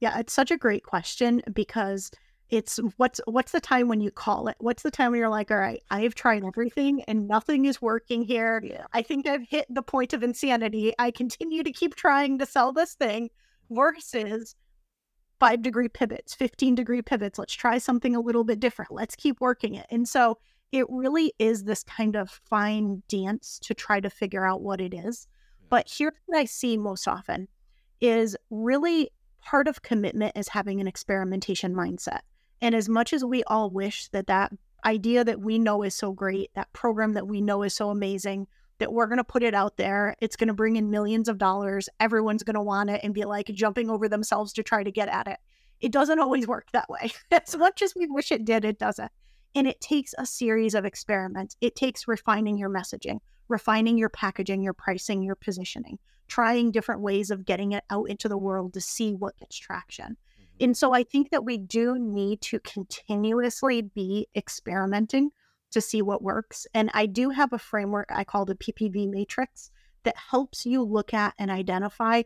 Yeah, 0.00 0.18
it's 0.18 0.32
such 0.32 0.50
a 0.50 0.56
great 0.56 0.84
question 0.84 1.42
because 1.52 2.10
it's 2.54 2.78
what's 2.96 3.20
what's 3.26 3.52
the 3.52 3.60
time 3.60 3.88
when 3.88 4.00
you 4.00 4.10
call 4.10 4.48
it? 4.48 4.56
What's 4.58 4.82
the 4.82 4.90
time 4.90 5.10
when 5.10 5.20
you're 5.20 5.28
like, 5.28 5.50
all 5.50 5.58
right, 5.58 5.82
I've 5.90 6.14
tried 6.14 6.44
everything 6.44 7.02
and 7.02 7.26
nothing 7.26 7.64
is 7.64 7.82
working 7.82 8.22
here. 8.22 8.60
Yeah. 8.64 8.84
I 8.92 9.02
think 9.02 9.26
I've 9.26 9.46
hit 9.48 9.66
the 9.68 9.82
point 9.82 10.12
of 10.12 10.22
insanity. 10.22 10.92
I 10.98 11.10
continue 11.10 11.62
to 11.62 11.72
keep 11.72 11.94
trying 11.94 12.38
to 12.38 12.46
sell 12.46 12.72
this 12.72 12.94
thing 12.94 13.30
versus 13.70 14.54
five 15.40 15.62
degree 15.62 15.88
pivots, 15.88 16.34
15 16.34 16.74
degree 16.74 17.02
pivots. 17.02 17.38
Let's 17.38 17.54
try 17.54 17.78
something 17.78 18.14
a 18.14 18.20
little 18.20 18.44
bit 18.44 18.60
different. 18.60 18.92
Let's 18.92 19.16
keep 19.16 19.40
working 19.40 19.74
it. 19.74 19.86
And 19.90 20.08
so 20.08 20.38
it 20.72 20.86
really 20.88 21.32
is 21.38 21.64
this 21.64 21.82
kind 21.84 22.16
of 22.16 22.40
fine 22.48 23.02
dance 23.08 23.58
to 23.62 23.74
try 23.74 24.00
to 24.00 24.10
figure 24.10 24.46
out 24.46 24.62
what 24.62 24.80
it 24.80 24.94
is. 24.94 25.26
But 25.68 25.86
here's 25.88 26.14
what 26.26 26.38
I 26.38 26.44
see 26.44 26.76
most 26.76 27.08
often 27.08 27.48
is 28.00 28.36
really 28.50 29.10
part 29.42 29.68
of 29.68 29.82
commitment 29.82 30.32
is 30.36 30.48
having 30.48 30.80
an 30.80 30.88
experimentation 30.88 31.74
mindset. 31.74 32.20
And 32.64 32.74
as 32.74 32.88
much 32.88 33.12
as 33.12 33.22
we 33.22 33.44
all 33.44 33.68
wish 33.68 34.08
that 34.08 34.26
that 34.28 34.50
idea 34.86 35.22
that 35.22 35.38
we 35.38 35.58
know 35.58 35.82
is 35.82 35.94
so 35.94 36.12
great, 36.12 36.50
that 36.54 36.72
program 36.72 37.12
that 37.12 37.28
we 37.28 37.42
know 37.42 37.62
is 37.62 37.74
so 37.74 37.90
amazing, 37.90 38.46
that 38.78 38.90
we're 38.90 39.06
going 39.06 39.18
to 39.18 39.22
put 39.22 39.42
it 39.42 39.52
out 39.52 39.76
there, 39.76 40.16
it's 40.22 40.34
going 40.34 40.48
to 40.48 40.54
bring 40.54 40.76
in 40.76 40.88
millions 40.88 41.28
of 41.28 41.36
dollars, 41.36 41.90
everyone's 42.00 42.42
going 42.42 42.54
to 42.54 42.62
want 42.62 42.88
it 42.88 43.02
and 43.04 43.12
be 43.12 43.26
like 43.26 43.48
jumping 43.48 43.90
over 43.90 44.08
themselves 44.08 44.54
to 44.54 44.62
try 44.62 44.82
to 44.82 44.90
get 44.90 45.10
at 45.10 45.28
it. 45.28 45.36
It 45.82 45.92
doesn't 45.92 46.18
always 46.18 46.48
work 46.48 46.68
that 46.72 46.88
way. 46.88 47.12
as 47.30 47.54
much 47.54 47.82
as 47.82 47.94
we 47.94 48.06
wish 48.06 48.32
it 48.32 48.46
did, 48.46 48.64
it 48.64 48.78
doesn't. 48.78 49.12
And 49.54 49.66
it 49.66 49.82
takes 49.82 50.14
a 50.16 50.24
series 50.24 50.74
of 50.74 50.86
experiments. 50.86 51.58
It 51.60 51.76
takes 51.76 52.08
refining 52.08 52.56
your 52.56 52.70
messaging, 52.70 53.18
refining 53.48 53.98
your 53.98 54.08
packaging, 54.08 54.62
your 54.62 54.72
pricing, 54.72 55.22
your 55.22 55.36
positioning, 55.36 55.98
trying 56.28 56.70
different 56.70 57.02
ways 57.02 57.30
of 57.30 57.44
getting 57.44 57.72
it 57.72 57.84
out 57.90 58.08
into 58.08 58.26
the 58.26 58.38
world 58.38 58.72
to 58.72 58.80
see 58.80 59.12
what 59.12 59.36
gets 59.36 59.58
traction. 59.58 60.16
And 60.60 60.76
so 60.76 60.92
I 60.92 61.02
think 61.02 61.30
that 61.30 61.44
we 61.44 61.58
do 61.58 61.98
need 61.98 62.40
to 62.42 62.60
continuously 62.60 63.82
be 63.82 64.28
experimenting 64.36 65.30
to 65.72 65.80
see 65.80 66.02
what 66.02 66.22
works. 66.22 66.66
And 66.74 66.90
I 66.94 67.06
do 67.06 67.30
have 67.30 67.52
a 67.52 67.58
framework 67.58 68.08
I 68.10 68.24
call 68.24 68.44
the 68.44 68.54
PPV 68.54 69.10
matrix 69.10 69.70
that 70.04 70.16
helps 70.16 70.64
you 70.64 70.82
look 70.82 71.12
at 71.12 71.34
and 71.38 71.50
identify 71.50 72.22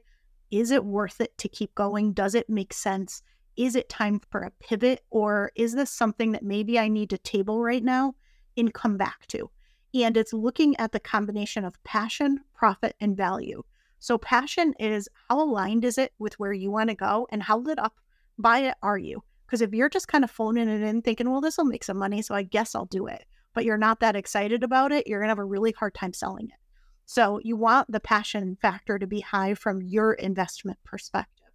is 0.50 0.70
it 0.70 0.84
worth 0.84 1.20
it 1.20 1.36
to 1.38 1.48
keep 1.48 1.74
going? 1.74 2.12
Does 2.12 2.34
it 2.34 2.48
make 2.48 2.72
sense? 2.72 3.22
Is 3.56 3.76
it 3.76 3.88
time 3.88 4.20
for 4.30 4.40
a 4.40 4.52
pivot? 4.60 5.02
Or 5.10 5.52
is 5.56 5.74
this 5.74 5.90
something 5.90 6.32
that 6.32 6.42
maybe 6.42 6.78
I 6.78 6.88
need 6.88 7.10
to 7.10 7.18
table 7.18 7.62
right 7.62 7.84
now 7.84 8.14
and 8.56 8.72
come 8.72 8.96
back 8.96 9.26
to? 9.28 9.50
And 9.94 10.16
it's 10.16 10.32
looking 10.32 10.76
at 10.76 10.92
the 10.92 11.00
combination 11.00 11.64
of 11.64 11.82
passion, 11.84 12.40
profit, 12.54 12.94
and 13.00 13.16
value. 13.16 13.62
So, 13.98 14.16
passion 14.16 14.74
is 14.78 15.08
how 15.28 15.42
aligned 15.42 15.84
is 15.84 15.98
it 15.98 16.12
with 16.18 16.38
where 16.38 16.52
you 16.52 16.70
want 16.70 16.90
to 16.90 16.94
go 16.94 17.26
and 17.32 17.42
how 17.42 17.58
lit 17.58 17.78
up 17.78 17.96
by 18.38 18.60
it 18.60 18.74
are 18.82 18.98
you? 18.98 19.22
Because 19.46 19.60
if 19.60 19.72
you're 19.72 19.88
just 19.88 20.08
kind 20.08 20.24
of 20.24 20.30
phoning 20.30 20.68
it 20.68 20.82
in 20.82 21.02
thinking, 21.02 21.30
well, 21.30 21.40
this 21.40 21.56
will 21.56 21.64
make 21.64 21.84
some 21.84 21.98
money, 21.98 22.22
so 22.22 22.34
I 22.34 22.42
guess 22.42 22.74
I'll 22.74 22.86
do 22.86 23.06
it, 23.06 23.24
but 23.54 23.64
you're 23.64 23.78
not 23.78 24.00
that 24.00 24.16
excited 24.16 24.62
about 24.62 24.92
it, 24.92 25.06
you're 25.06 25.20
going 25.20 25.28
to 25.28 25.30
have 25.30 25.38
a 25.38 25.44
really 25.44 25.72
hard 25.72 25.94
time 25.94 26.12
selling 26.12 26.46
it. 26.46 26.58
So 27.06 27.40
you 27.42 27.56
want 27.56 27.90
the 27.90 28.00
passion 28.00 28.56
factor 28.60 28.98
to 28.98 29.06
be 29.06 29.20
high 29.20 29.54
from 29.54 29.80
your 29.80 30.12
investment 30.12 30.78
perspective. 30.84 31.46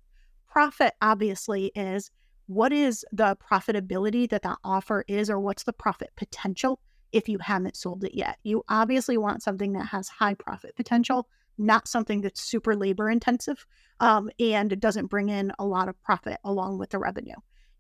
Profit 0.48 0.94
obviously 1.02 1.72
is 1.76 2.10
what 2.48 2.74
is 2.74 3.06
the 3.12 3.38
profitability 3.38 4.28
that 4.30 4.42
that 4.42 4.58
offer 4.64 5.06
is, 5.08 5.30
or 5.30 5.40
what's 5.40 5.64
the 5.64 5.74
profit 5.74 6.10
potential 6.16 6.80
if 7.12 7.30
you 7.30 7.38
haven't 7.38 7.78
sold 7.78 8.04
it 8.04 8.16
yet. 8.16 8.40
You 8.44 8.64
obviously 8.68 9.18
want 9.18 9.44
something 9.44 9.74
that 9.74 9.86
has 9.86 10.10
high 10.10 10.34
profit 10.34 10.76
potential, 10.76 11.28
not 11.58 11.88
something 11.88 12.22
that's 12.22 12.42
super 12.42 12.76
labor 12.76 13.10
intensive 13.10 13.66
um, 14.00 14.30
and 14.40 14.74
it 14.74 14.80
doesn't 14.80 15.08
bring 15.08 15.30
in 15.30 15.52
a 15.60 15.66
lot 15.66 15.88
of 15.88 16.02
profit 16.04 16.38
along 16.44 16.78
with 16.78 16.90
the 16.90 17.00
revenue. 17.00 17.36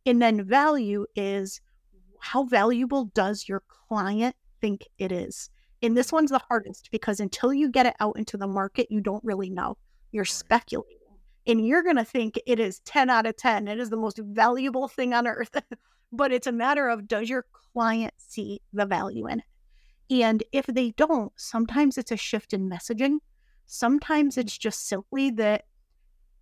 And 0.05 0.21
then 0.21 0.43
value 0.43 1.05
is 1.15 1.62
how 2.19 2.43
valuable 2.43 3.05
does 3.13 3.47
your 3.47 3.63
client 3.67 4.36
think 4.62 4.88
it 4.97 5.12
is? 5.12 5.49
And 5.81 5.97
this 5.97 6.12
one's 6.12 6.31
the 6.31 6.41
hardest 6.47 6.89
because 6.91 7.19
until 7.19 7.53
you 7.53 7.69
get 7.69 7.86
it 7.86 7.95
out 7.99 8.17
into 8.17 8.38
the 8.38 8.47
market, 8.47 8.88
you 8.89 9.01
don't 9.01 9.23
really 9.23 9.49
know. 9.49 9.77
You're 10.12 10.23
speculating. 10.23 10.97
And 11.45 11.65
you're 11.67 11.83
going 11.83 11.97
to 11.97 12.05
think 12.05 12.39
it 12.47 12.57
is 12.57 12.79
10 12.86 13.09
out 13.09 13.25
of 13.25 13.36
10. 13.36 13.67
It 13.67 13.79
is 13.79 13.89
the 13.89 13.97
most 13.97 14.17
valuable 14.17 14.88
thing 14.88 15.13
on 15.13 15.27
earth. 15.27 15.57
but 16.13 16.31
it's 16.31 16.47
a 16.47 16.53
matter 16.53 16.88
of 16.88 17.07
does 17.07 17.29
your 17.29 17.45
client 17.73 18.13
see 18.17 18.62
the 18.71 18.86
value 18.86 19.27
in 19.27 19.39
it? 19.39 19.45
And 20.23 20.43
if 20.53 20.67
they 20.67 20.91
don't, 20.91 21.33
sometimes 21.36 21.97
it's 21.97 22.12
a 22.12 22.17
shift 22.17 22.53
in 22.53 22.69
messaging. 22.69 23.17
Sometimes 23.65 24.38
it's 24.38 24.58
just 24.58 24.88
simply 24.88 25.32
that 25.32 25.65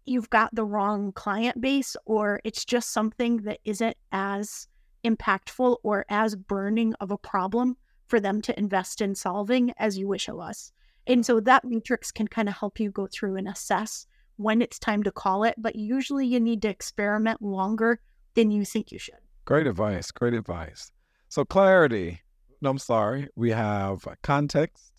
you've 0.05 0.29
got 0.29 0.53
the 0.53 0.65
wrong 0.65 1.11
client 1.11 1.61
base 1.61 1.95
or 2.05 2.41
it's 2.43 2.65
just 2.65 2.91
something 2.91 3.37
that 3.37 3.59
isn't 3.63 3.95
as 4.11 4.67
impactful 5.05 5.77
or 5.83 6.05
as 6.09 6.35
burning 6.35 6.93
of 6.99 7.11
a 7.11 7.17
problem 7.17 7.77
for 8.07 8.19
them 8.19 8.41
to 8.41 8.59
invest 8.59 9.01
in 9.01 9.15
solving 9.15 9.73
as 9.77 9.97
you 9.97 10.07
wish 10.07 10.27
it 10.27 10.35
was. 10.35 10.71
And 11.07 11.25
so 11.25 11.39
that 11.41 11.65
matrix 11.65 12.11
can 12.11 12.27
kind 12.27 12.49
of 12.49 12.55
help 12.55 12.79
you 12.79 12.91
go 12.91 13.07
through 13.07 13.37
and 13.37 13.47
assess 13.47 14.05
when 14.37 14.61
it's 14.61 14.79
time 14.79 15.03
to 15.03 15.11
call 15.11 15.43
it, 15.43 15.55
but 15.57 15.75
usually 15.75 16.25
you 16.25 16.39
need 16.39 16.61
to 16.63 16.69
experiment 16.69 17.41
longer 17.41 17.99
than 18.33 18.51
you 18.51 18.65
think 18.65 18.91
you 18.91 18.99
should. 18.99 19.15
Great 19.45 19.67
advice. 19.67 20.11
Great 20.11 20.33
advice. 20.33 20.91
So, 21.29 21.45
clarity. 21.45 22.21
No, 22.61 22.69
I'm 22.69 22.77
sorry. 22.77 23.27
We 23.35 23.51
have 23.51 24.07
context, 24.21 24.91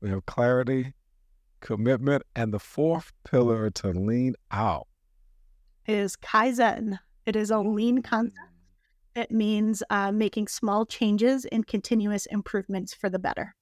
we 0.00 0.10
have 0.10 0.26
clarity, 0.26 0.94
commitment, 1.60 2.22
and 2.34 2.52
the 2.52 2.58
fourth 2.58 3.12
pillar 3.24 3.70
to 3.70 3.90
lean 3.90 4.34
out 4.50 4.86
is 5.88 6.16
Kaizen. 6.16 6.98
It 7.26 7.34
is 7.34 7.50
a 7.50 7.58
lean 7.58 8.02
concept. 8.02 8.38
It 9.16 9.30
means 9.32 9.82
uh, 9.90 10.12
making 10.12 10.48
small 10.48 10.86
changes 10.86 11.44
and 11.46 11.66
continuous 11.66 12.26
improvements 12.26 12.94
for 12.94 13.08
the 13.08 13.18
better. 13.18 13.54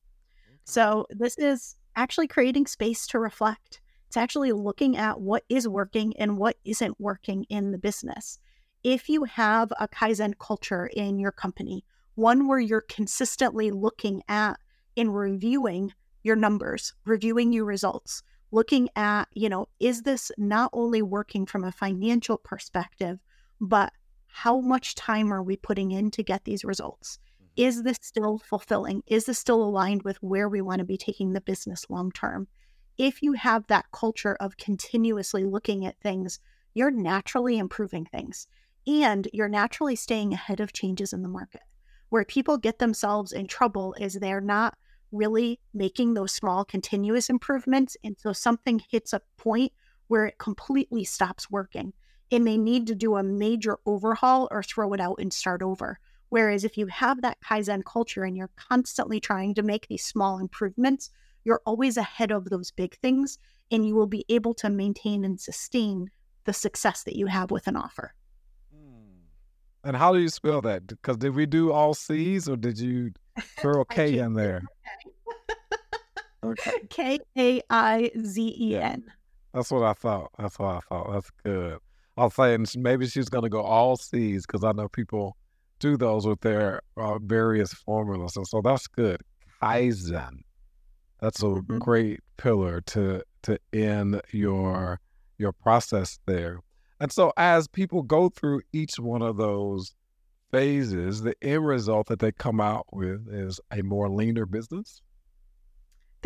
So, 0.65 1.07
this 1.11 1.39
is 1.39 1.77
actually 1.95 2.27
creating 2.27 2.67
space 2.67 3.07
to 3.09 3.19
reflect. 3.19 3.81
It's 4.09 4.17
actually 4.17 4.53
looking 4.53 4.97
at 4.97 5.21
what 5.21 5.45
is 5.49 5.67
working 5.67 6.15
and 6.19 6.37
what 6.37 6.57
isn't 6.65 7.01
working 7.01 7.45
in 7.45 7.71
the 7.71 7.79
business. 7.79 8.39
If 8.83 9.09
you 9.09 9.25
have 9.25 9.73
a 9.81 9.89
Kaizen 9.89 10.35
culture 10.39 10.91
in 10.95 11.19
your 11.19 11.33
company, 11.33 11.85
one 12.17 12.47
where 12.47 12.59
you're 12.59 12.83
consistently 12.83 13.71
looking 13.71 14.23
at 14.29 14.59
and 14.97 15.15
reviewing 15.15 15.93
your 16.27 16.37
numbers, 16.37 16.93
reviewing 17.05 17.53
your 17.53 17.65
results, 17.65 18.23
looking 18.51 18.89
at, 18.97 19.27
you 19.33 19.49
know, 19.49 19.69
is 19.81 20.03
this 20.03 20.33
not 20.37 20.71
only 20.73 21.01
working 21.01 21.47
from 21.47 21.65
a 21.65 21.73
financial 21.73 22.37
perspective, 22.37 23.21
but 23.61 23.93
how 24.27 24.61
much 24.61 24.95
time 24.95 25.33
are 25.33 25.43
we 25.43 25.57
putting 25.57 25.93
in 25.93 26.11
to 26.11 26.23
get 26.23 26.45
these 26.45 26.65
results? 26.65 27.19
Mm-hmm. 27.41 27.69
Is 27.69 27.83
this 27.85 27.99
still 28.03 28.39
fulfilling? 28.39 29.03
Is 29.07 29.25
this 29.25 29.39
still 29.39 29.63
aligned 29.63 30.03
with 30.03 30.23
where 30.23 30.49
we 30.49 30.61
want 30.61 30.81
to 30.81 30.85
be 30.85 30.99
taking 30.99 31.33
the 31.33 31.41
business 31.41 31.87
long 31.89 32.11
term? 32.13 32.49
If 32.99 33.23
you 33.23 33.35
have 33.35 33.67
that 33.69 33.87
culture 33.93 34.37
of 34.41 34.57
continuously 34.57 35.45
looking 35.45 35.87
at 35.87 36.01
things, 36.01 36.41
you're 36.75 36.91
naturally 36.91 37.57
improving 37.57 38.05
things 38.05 38.49
and 38.87 39.29
you're 39.33 39.49
naturally 39.49 39.97
staying 39.97 40.33
ahead 40.33 40.61
of 40.61 40.73
changes 40.73 41.13
in 41.13 41.23
the 41.23 41.29
market. 41.29 41.63
Where 42.09 42.25
people 42.25 42.59
get 42.59 42.79
themselves 42.79 43.33
in 43.33 43.47
trouble 43.47 43.95
is 43.99 44.15
they're 44.15 44.41
not 44.41 44.77
really 45.13 45.61
making 45.73 46.15
those 46.15 46.33
small 46.33 46.65
continuous 46.65 47.31
improvements. 47.31 47.97
until 48.05 48.35
something 48.35 48.81
hits 48.91 49.13
a 49.13 49.23
point 49.37 49.73
where 50.09 50.27
it 50.27 50.39
completely 50.39 51.05
stops 51.05 51.51
working 51.51 51.93
and 52.31 52.47
they 52.47 52.57
need 52.57 52.87
to 52.87 52.95
do 52.95 53.17
a 53.17 53.23
major 53.23 53.79
overhaul 53.87 54.49
or 54.51 54.63
throw 54.63 54.93
it 54.93 55.01
out 55.01 55.19
and 55.19 55.33
start 55.33 55.63
over. 55.63 55.99
Whereas 56.29 56.65
if 56.65 56.77
you 56.77 56.87
have 56.89 57.23
that 57.23 57.39
Kaizen 57.41 57.85
culture 57.85 58.25
and 58.25 58.37
you're 58.37 58.51
constantly 58.57 59.21
trying 59.21 59.55
to 59.55 59.63
make 59.63 59.87
these 59.87 60.05
small 60.05 60.39
improvements, 60.39 61.11
you're 61.45 61.63
always 61.65 61.97
ahead 61.97 62.33
of 62.33 62.47
those 62.47 62.73
big 62.73 62.97
things 62.97 63.39
and 63.71 63.87
you 63.87 63.95
will 63.95 64.07
be 64.07 64.25
able 64.29 64.55
to 64.55 64.71
maintain 64.71 65.25
and 65.25 65.41
sustain 65.41 66.11
the 66.45 66.53
success 66.53 67.05
that 67.05 67.17
you 67.17 67.27
have 67.27 67.51
with 67.51 67.67
an 67.69 67.77
offer. 67.77 68.15
Hmm. 68.73 69.21
And 69.85 69.97
how 69.97 70.13
do 70.13 70.21
you 70.21 70.29
spell 70.29 70.61
that? 70.63 70.87
Because 70.87 71.19
did 71.19 71.35
we 71.35 71.47
do 71.47 71.73
all 71.73 71.95
C's 71.95 72.49
or 72.49 72.57
did 72.57 72.79
you 72.79 73.13
throw 73.61 73.81
a 73.83 73.85
K 73.91 74.19
in 74.19 74.35
there? 74.35 74.63
Okay. 76.45 76.73
K 76.91 77.19
A 77.39 77.61
I 77.71 78.11
Z 78.25 78.57
E 78.59 78.77
N. 78.77 79.05
That's 79.55 79.71
what 79.71 79.83
I 79.83 79.93
thought. 79.95 80.31
That's 80.39 80.59
what 80.59 80.77
I 80.77 80.81
thought. 80.81 81.13
That's 81.13 81.31
good. 81.45 81.79
I'll 82.19 82.31
say, 82.31 82.57
maybe 82.77 83.07
she's 83.07 83.29
going 83.29 83.45
to 83.45 83.51
go 83.51 83.63
all 83.63 83.97
C's 83.97 84.47
because 84.47 84.65
I 84.65 84.73
know 84.73 84.89
people 84.89 85.37
do 85.79 85.97
those 85.97 86.27
with 86.27 86.41
their 86.41 86.81
uh, 86.97 87.19
various 87.19 87.73
formulas. 87.73 88.37
And 88.37 88.47
so 88.47 88.61
that's 88.63 88.87
good. 88.87 89.21
Kaizen. 89.63 90.41
That's 91.21 91.43
a 91.43 91.47
mm-hmm. 91.47 91.79
great 91.79 92.21
pillar 92.37 92.81
to 92.83 93.23
to 93.43 93.59
end 93.73 94.21
your 94.33 95.01
your 95.39 95.53
process 95.53 96.19
there. 96.27 96.61
And 97.01 97.13
so 97.13 97.33
as 97.37 97.69
people 97.69 98.03
go 98.03 98.29
through 98.29 98.63
each 98.73 98.99
one 98.99 99.23
of 99.23 99.37
those 99.37 99.95
phases, 100.51 101.23
the 101.23 101.35
end 101.43 101.67
result 101.67 102.09
that 102.09 102.19
they 102.19 102.33
come 102.33 102.61
out 102.61 102.87
with 102.93 103.29
is 103.31 103.61
a 103.71 103.83
more 103.83 104.09
leaner 104.09 104.47
business. 104.47 105.03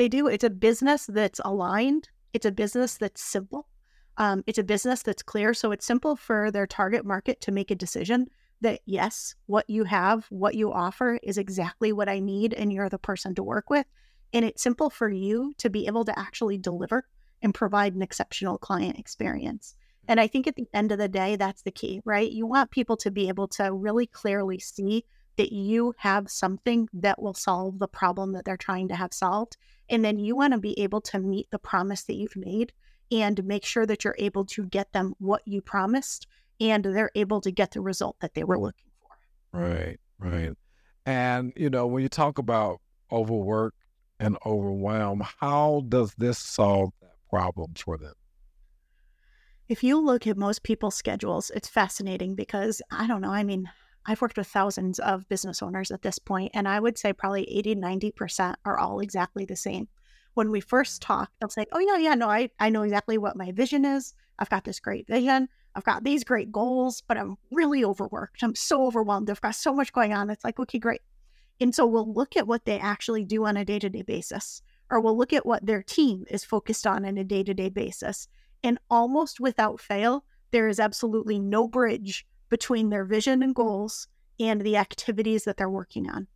They 0.01 0.09
do. 0.09 0.29
It's 0.29 0.45
a 0.45 0.49
business 0.49 1.05
that's 1.05 1.43
aligned. 1.45 2.09
It's 2.33 2.47
a 2.47 2.51
business 2.51 2.97
that's 2.97 3.21
simple. 3.21 3.69
Um, 4.17 4.43
it's 4.47 4.57
a 4.57 4.63
business 4.63 5.03
that's 5.03 5.23
clear. 5.23 5.53
So 5.53 5.73
it's 5.73 5.85
simple 5.85 6.17
for 6.17 6.51
their 6.51 6.67
target 6.67 7.05
market 7.05 7.43
to 7.43 7.53
make 7.53 7.71
a 7.71 7.75
decision 7.75 8.29
that, 8.63 8.81
yes, 8.87 9.35
what 9.45 9.69
you 9.69 9.85
have, 9.85 10.25
what 10.31 10.55
you 10.55 10.73
offer 10.73 11.19
is 11.23 11.37
exactly 11.37 11.93
what 11.93 12.09
I 12.09 12.19
need, 12.19 12.55
and 12.55 12.73
you're 12.73 12.89
the 12.89 12.97
person 12.97 13.35
to 13.35 13.43
work 13.43 13.69
with. 13.69 13.85
And 14.33 14.43
it's 14.43 14.63
simple 14.63 14.89
for 14.89 15.11
you 15.11 15.53
to 15.59 15.69
be 15.69 15.87
able 15.87 16.07
to 16.07 16.19
actually 16.19 16.57
deliver 16.57 17.07
and 17.43 17.53
provide 17.53 17.95
an 17.95 18.01
exceptional 18.01 18.57
client 18.57 18.99
experience. 18.99 19.75
And 20.09 20.19
I 20.19 20.29
think 20.29 20.47
at 20.47 20.57
the 20.57 20.67
end 20.73 20.93
of 20.93 20.99
the 20.99 21.09
day, 21.09 21.37
that's 21.37 21.61
the 21.61 21.71
key, 21.71 22.01
right? 22.07 22.33
You 22.33 22.47
want 22.47 22.71
people 22.71 22.97
to 22.97 23.11
be 23.11 23.29
able 23.29 23.49
to 23.49 23.71
really 23.71 24.07
clearly 24.07 24.61
see 24.61 25.05
that 25.41 25.53
you 25.53 25.95
have 25.97 26.31
something 26.31 26.87
that 26.93 27.23
will 27.23 27.33
solve 27.33 27.79
the 27.79 27.89
problem 27.89 28.33
that 28.33 28.45
they're 28.45 28.59
trying 28.59 28.89
to 28.89 28.95
have 28.95 29.15
solved. 29.15 29.57
And 29.89 30.05
then 30.05 30.19
you 30.19 30.37
want 30.37 30.53
to 30.53 30.59
be 30.59 30.79
able 30.79 31.01
to 31.01 31.19
meet 31.19 31.51
the 31.51 31.59
promise 31.59 32.03
that 32.03 32.17
you've 32.17 32.37
made 32.37 32.75
and 33.11 33.43
make 33.45 33.65
sure 33.65 33.87
that 33.87 34.05
you're 34.05 34.17
able 34.19 34.45
to 34.45 34.67
get 34.67 34.93
them 34.93 35.15
what 35.19 35.41
you 35.47 35.63
promised 35.63 36.27
and 36.61 36.85
they're 36.85 37.11
able 37.15 37.41
to 37.41 37.51
get 37.51 37.71
the 37.71 37.81
result 37.81 38.17
that 38.21 38.35
they 38.35 38.45
were 38.45 38.59
looking 38.59 38.85
for. 39.01 39.59
Right, 39.59 39.99
right. 40.19 40.53
And, 41.07 41.55
you 41.57 41.71
know, 41.71 41.87
when 41.87 42.03
you 42.03 42.11
talk 42.11 42.37
about 42.37 42.83
overwork 43.11 43.73
and 44.19 44.37
overwhelm, 44.45 45.23
how 45.41 45.87
does 45.89 46.15
this 46.19 46.37
solve 46.37 46.91
that 47.01 47.15
problem 47.31 47.73
for 47.83 47.97
them? 47.97 48.13
If 49.71 49.83
you 49.83 49.99
look 49.99 50.27
at 50.27 50.37
most 50.37 50.65
people's 50.65 50.97
schedules, 50.97 51.51
it's 51.55 51.67
fascinating 51.67 52.35
because 52.35 52.83
I 52.91 53.07
don't 53.07 53.23
know. 53.23 53.33
I 53.33 53.43
mean, 53.43 53.71
I've 54.07 54.21
worked 54.21 54.39
with 54.39 54.47
thousands 54.47 54.99
of 54.99 55.29
business 55.29 55.63
owners 55.63 55.91
at 55.91 56.03
this 56.03 56.19
point, 56.19 56.53
and 56.55 56.67
I 56.67 56.81
would 56.81 56.99
say 56.99 57.13
probably 57.13 57.45
80, 57.51 57.77
90% 57.77 58.55
are 58.65 58.79
all 58.79 59.01
exactly 59.01 59.45
the 59.45 59.57
same. 59.57 59.89
When 60.35 60.51
we 60.51 60.61
first 60.61 61.03
talk, 61.03 61.31
they'll 61.39 61.51
say, 61.51 61.67
Oh, 61.73 61.81
yeah, 61.81 61.99
yeah, 61.99 62.15
no, 62.15 62.29
I, 62.29 62.51
I 62.59 62.71
know 62.71 62.83
exactly 62.83 63.19
what 63.19 63.37
my 63.37 63.53
vision 63.53 63.85
is. 63.85 64.15
I've 64.39 64.49
got 64.49 64.65
this 64.65 64.81
great 64.81 65.07
vision. 65.07 65.49
I've 65.75 65.85
got 65.85 66.03
these 66.03 66.25
great 66.25 66.51
goals, 66.51 67.03
but 67.07 67.17
I'm 67.17 67.37
really 67.51 67.85
overworked. 67.85 68.43
I'm 68.43 68.55
so 68.55 68.87
overwhelmed. 68.87 69.31
I've 69.31 69.41
got 69.41 69.55
so 69.55 69.73
much 69.73 69.93
going 69.93 70.13
on. 70.13 70.31
It's 70.31 70.45
like, 70.45 70.59
okay, 70.59 70.79
great. 70.79 71.01
And 71.61 71.75
so 71.75 71.87
we'll 71.87 72.13
look 72.13 72.37
at 72.37 72.47
what 72.47 72.65
they 72.65 72.79
actually 72.79 73.25
do 73.25 73.45
on 73.45 73.57
a 73.57 73.65
day 73.65 73.79
to 73.79 73.91
day 73.91 74.03
basis, 74.03 74.63
or 74.91 75.01
we'll 75.01 75.17
look 75.17 75.33
at 75.33 75.45
what 75.45 75.65
their 75.65 75.83
team 75.83 76.25
is 76.31 76.43
focused 76.43 76.87
on 76.87 77.05
on 77.05 77.19
a 77.19 77.25
day 77.25 77.45
to 77.45 77.55
day 77.55 77.69
basis. 77.69 78.27
And 78.65 78.79
almost 78.89 79.41
without 79.41 79.81
fail, 79.81 80.25
there 80.51 80.69
is 80.69 80.81
absolutely 80.81 81.39
no 81.39 81.69
bridge 81.69 82.27
between 82.51 82.91
their 82.91 83.05
vision 83.05 83.43
and 83.43 83.55
goals 83.55 84.09
and 84.39 84.61
the 84.61 84.77
activities 84.77 85.45
that 85.45 85.57
they're 85.57 85.71
working 85.71 86.11
on. 86.11 86.27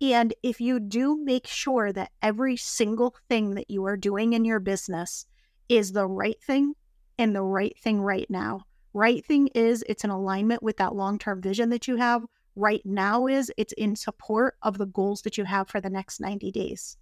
And 0.00 0.32
if 0.42 0.60
you 0.60 0.80
do 0.80 1.22
make 1.22 1.46
sure 1.46 1.92
that 1.92 2.12
every 2.22 2.56
single 2.56 3.14
thing 3.28 3.54
that 3.54 3.70
you 3.70 3.84
are 3.84 3.96
doing 3.96 4.32
in 4.32 4.44
your 4.44 4.60
business 4.60 5.26
is 5.68 5.92
the 5.92 6.06
right 6.06 6.42
thing 6.42 6.74
and 7.18 7.36
the 7.36 7.42
right 7.42 7.78
thing 7.78 8.00
right 8.00 8.28
now, 8.30 8.64
right 8.94 9.24
thing 9.24 9.48
is 9.48 9.84
it's 9.88 10.04
in 10.04 10.10
alignment 10.10 10.62
with 10.62 10.78
that 10.78 10.94
long 10.94 11.18
term 11.18 11.42
vision 11.42 11.68
that 11.70 11.86
you 11.86 11.96
have. 11.96 12.24
Right 12.56 12.84
now 12.84 13.26
is 13.26 13.52
it's 13.58 13.74
in 13.74 13.94
support 13.94 14.56
of 14.62 14.78
the 14.78 14.86
goals 14.86 15.22
that 15.22 15.36
you 15.36 15.44
have 15.44 15.68
for 15.68 15.80
the 15.80 15.90
next 15.90 16.18
90 16.18 16.50
days. 16.50 16.96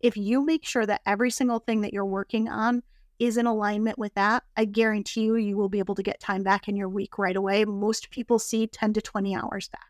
If 0.00 0.16
you 0.16 0.44
make 0.44 0.64
sure 0.64 0.86
that 0.86 1.02
every 1.06 1.30
single 1.30 1.58
thing 1.58 1.80
that 1.80 1.92
you're 1.92 2.06
working 2.06 2.48
on 2.48 2.82
is 3.18 3.36
in 3.36 3.46
alignment 3.46 3.98
with 3.98 4.14
that, 4.14 4.42
I 4.56 4.64
guarantee 4.64 5.22
you, 5.22 5.36
you 5.36 5.56
will 5.56 5.68
be 5.68 5.78
able 5.78 5.94
to 5.94 6.02
get 6.02 6.20
time 6.20 6.42
back 6.42 6.68
in 6.68 6.76
your 6.76 6.88
week 6.88 7.18
right 7.18 7.36
away. 7.36 7.64
Most 7.64 8.10
people 8.10 8.38
see 8.38 8.66
10 8.66 8.94
to 8.94 9.00
20 9.00 9.36
hours 9.36 9.68
back. 9.68 9.86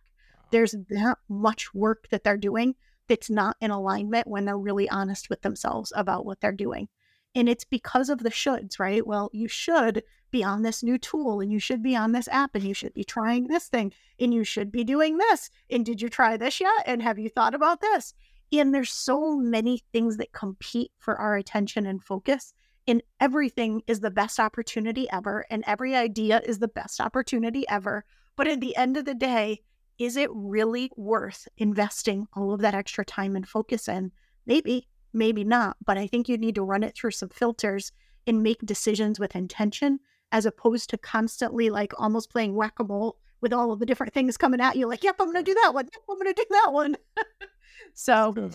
There's 0.50 0.74
that 0.90 1.18
much 1.28 1.74
work 1.74 2.08
that 2.10 2.24
they're 2.24 2.36
doing 2.36 2.74
that's 3.08 3.30
not 3.30 3.56
in 3.60 3.70
alignment 3.70 4.26
when 4.26 4.44
they're 4.44 4.58
really 4.58 4.88
honest 4.88 5.30
with 5.30 5.42
themselves 5.42 5.92
about 5.96 6.24
what 6.24 6.40
they're 6.40 6.52
doing. 6.52 6.88
And 7.34 7.48
it's 7.48 7.64
because 7.64 8.08
of 8.08 8.20
the 8.20 8.30
shoulds, 8.30 8.78
right? 8.78 9.04
Well, 9.04 9.30
you 9.32 9.48
should 9.48 10.04
be 10.30 10.44
on 10.44 10.62
this 10.62 10.82
new 10.82 10.98
tool 10.98 11.40
and 11.40 11.52
you 11.52 11.58
should 11.58 11.82
be 11.82 11.96
on 11.96 12.12
this 12.12 12.28
app 12.28 12.54
and 12.54 12.64
you 12.64 12.74
should 12.74 12.94
be 12.94 13.04
trying 13.04 13.48
this 13.48 13.68
thing 13.68 13.92
and 14.20 14.32
you 14.32 14.44
should 14.44 14.70
be 14.70 14.84
doing 14.84 15.18
this. 15.18 15.50
And 15.70 15.84
did 15.84 16.00
you 16.00 16.08
try 16.08 16.36
this 16.36 16.60
yet? 16.60 16.84
And 16.86 17.02
have 17.02 17.18
you 17.18 17.28
thought 17.28 17.54
about 17.54 17.80
this? 17.80 18.14
And 18.52 18.72
there's 18.72 18.92
so 18.92 19.36
many 19.36 19.82
things 19.92 20.16
that 20.18 20.32
compete 20.32 20.92
for 20.98 21.16
our 21.16 21.36
attention 21.36 21.86
and 21.86 22.02
focus 22.02 22.52
and 22.86 23.02
everything 23.20 23.82
is 23.86 24.00
the 24.00 24.10
best 24.10 24.38
opportunity 24.38 25.08
ever, 25.10 25.46
and 25.50 25.64
every 25.66 25.94
idea 25.94 26.40
is 26.44 26.58
the 26.58 26.68
best 26.68 27.00
opportunity 27.00 27.66
ever. 27.68 28.04
But 28.36 28.48
at 28.48 28.60
the 28.60 28.76
end 28.76 28.96
of 28.96 29.04
the 29.04 29.14
day, 29.14 29.62
is 29.98 30.16
it 30.16 30.28
really 30.32 30.90
worth 30.96 31.48
investing 31.56 32.26
all 32.34 32.52
of 32.52 32.60
that 32.60 32.74
extra 32.74 33.04
time 33.04 33.36
and 33.36 33.48
focus 33.48 33.88
in? 33.88 34.12
Maybe, 34.44 34.88
maybe 35.12 35.44
not. 35.44 35.76
But 35.84 35.98
I 35.98 36.06
think 36.06 36.28
you 36.28 36.36
need 36.36 36.56
to 36.56 36.62
run 36.62 36.82
it 36.82 36.96
through 36.96 37.12
some 37.12 37.28
filters 37.28 37.92
and 38.26 38.42
make 38.42 38.60
decisions 38.64 39.20
with 39.20 39.36
intention 39.36 40.00
as 40.32 40.46
opposed 40.46 40.90
to 40.90 40.98
constantly 40.98 41.70
like 41.70 41.92
almost 41.98 42.30
playing 42.30 42.56
whack 42.56 42.74
a 42.80 42.84
mole 42.84 43.18
with 43.40 43.52
all 43.52 43.70
of 43.70 43.78
the 43.78 43.86
different 43.86 44.12
things 44.12 44.36
coming 44.36 44.60
at 44.60 44.76
you. 44.76 44.88
Like, 44.88 45.04
yep, 45.04 45.16
I'm 45.20 45.32
going 45.32 45.44
to 45.44 45.50
do 45.50 45.54
that 45.62 45.74
one. 45.74 45.84
Yep, 45.92 46.02
I'm 46.10 46.18
going 46.18 46.34
to 46.34 46.42
do 46.42 46.46
that 46.50 46.72
one. 46.72 46.96
so 47.94 48.50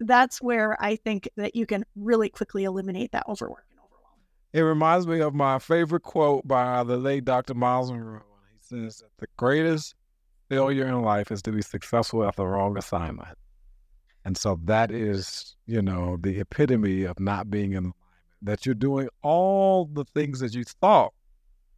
that's 0.00 0.40
where 0.40 0.82
I 0.82 0.96
think 0.96 1.28
that 1.36 1.54
you 1.54 1.66
can 1.66 1.84
really 1.94 2.28
quickly 2.30 2.64
eliminate 2.64 3.12
that 3.12 3.26
overwork 3.28 3.66
and 3.70 3.78
overwhelm. 3.78 4.18
It 4.52 4.62
reminds 4.62 5.06
me 5.06 5.20
of 5.20 5.34
my 5.34 5.58
favorite 5.58 6.02
quote 6.02 6.48
by 6.48 6.82
the 6.82 6.96
late 6.96 7.24
Dr. 7.24 7.54
Myles 7.54 7.92
Munroe. 7.92 8.22
He 8.52 8.58
says 8.60 8.98
that 8.98 9.10
the 9.18 9.26
greatest 9.36 9.94
failure 10.48 10.86
in 10.86 11.02
life 11.02 11.30
is 11.30 11.42
to 11.42 11.52
be 11.52 11.62
successful 11.62 12.24
at 12.24 12.36
the 12.36 12.46
wrong 12.46 12.76
assignment. 12.76 13.36
And 14.24 14.36
so 14.36 14.58
that 14.64 14.90
is, 14.90 15.56
you 15.66 15.80
know, 15.82 16.16
the 16.20 16.40
epitome 16.40 17.04
of 17.04 17.20
not 17.20 17.50
being 17.50 17.72
in 17.72 17.78
alignment, 17.78 17.94
that 18.42 18.64
you're 18.64 18.74
doing 18.74 19.08
all 19.22 19.84
the 19.84 20.04
things 20.04 20.40
that 20.40 20.54
you 20.54 20.64
thought 20.64 21.12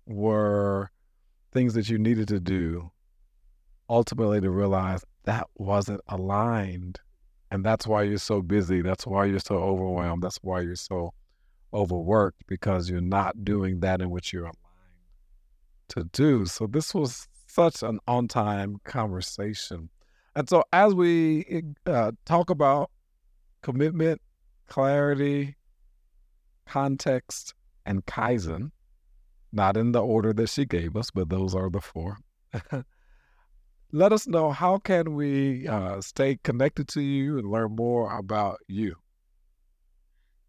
were 0.07 0.91
things 1.53 1.75
that 1.75 1.89
you 1.89 1.99
needed 1.99 2.29
to 2.29 2.41
do, 2.41 2.91
ultimately 3.89 4.41
to 4.41 4.51
realize 4.51 5.05
that 5.25 5.49
wasn't 5.57 6.01
aligned 6.07 7.01
and 7.53 7.63
that's 7.63 7.87
why 7.87 8.03
you're 8.03 8.17
so 8.17 8.41
busy. 8.41 8.81
That's 8.81 9.07
why 9.07 9.27
you're 9.27 9.39
so 9.39 9.57
overwhelmed. 9.57 10.23
That's 10.23 10.39
why 10.39 10.63
you're 10.63 10.75
so 10.75 11.13
overworked 11.75 12.47
because 12.47 12.89
you're 12.89 13.03
not 13.03 13.45
doing 13.45 13.81
that 13.81 14.01
in 14.01 14.09
which 14.09 14.33
you're 14.33 14.45
aligned 14.45 14.57
to 15.89 16.05
do. 16.05 16.47
So 16.47 16.67
this 16.67 16.95
was 16.95 17.29
such 17.47 17.83
an 17.83 17.99
on 18.09 18.27
time 18.27 18.81
conversation. 18.85 19.91
And 20.35 20.49
so 20.49 20.65
as 20.73 20.95
we 20.95 21.63
uh, 21.85 22.13
talk 22.25 22.49
about 22.49 22.91
commitment, 23.61 24.23
clarity, 24.67 25.57
context, 26.67 27.53
and 27.85 28.03
Kaizen, 28.07 28.71
not 29.53 29.77
in 29.77 29.93
the 29.93 30.01
order 30.01 30.33
that 30.33 30.49
she 30.49 30.65
gave 30.65 30.97
us, 30.97 31.11
but 31.11 31.29
those 31.29 31.55
are 31.55 31.69
the 31.69 31.83
four. 31.83 32.17
let 33.93 34.13
us 34.13 34.27
know 34.27 34.51
how 34.51 34.79
can 34.79 35.15
we 35.15 35.69
uh, 35.69 36.01
stay 36.01 36.39
connected 36.43 36.89
to 36.89 37.01
you 37.01 37.39
and 37.39 37.51
learn 37.51 37.77
more 37.77 38.17
about 38.17 38.59
you 38.67 38.97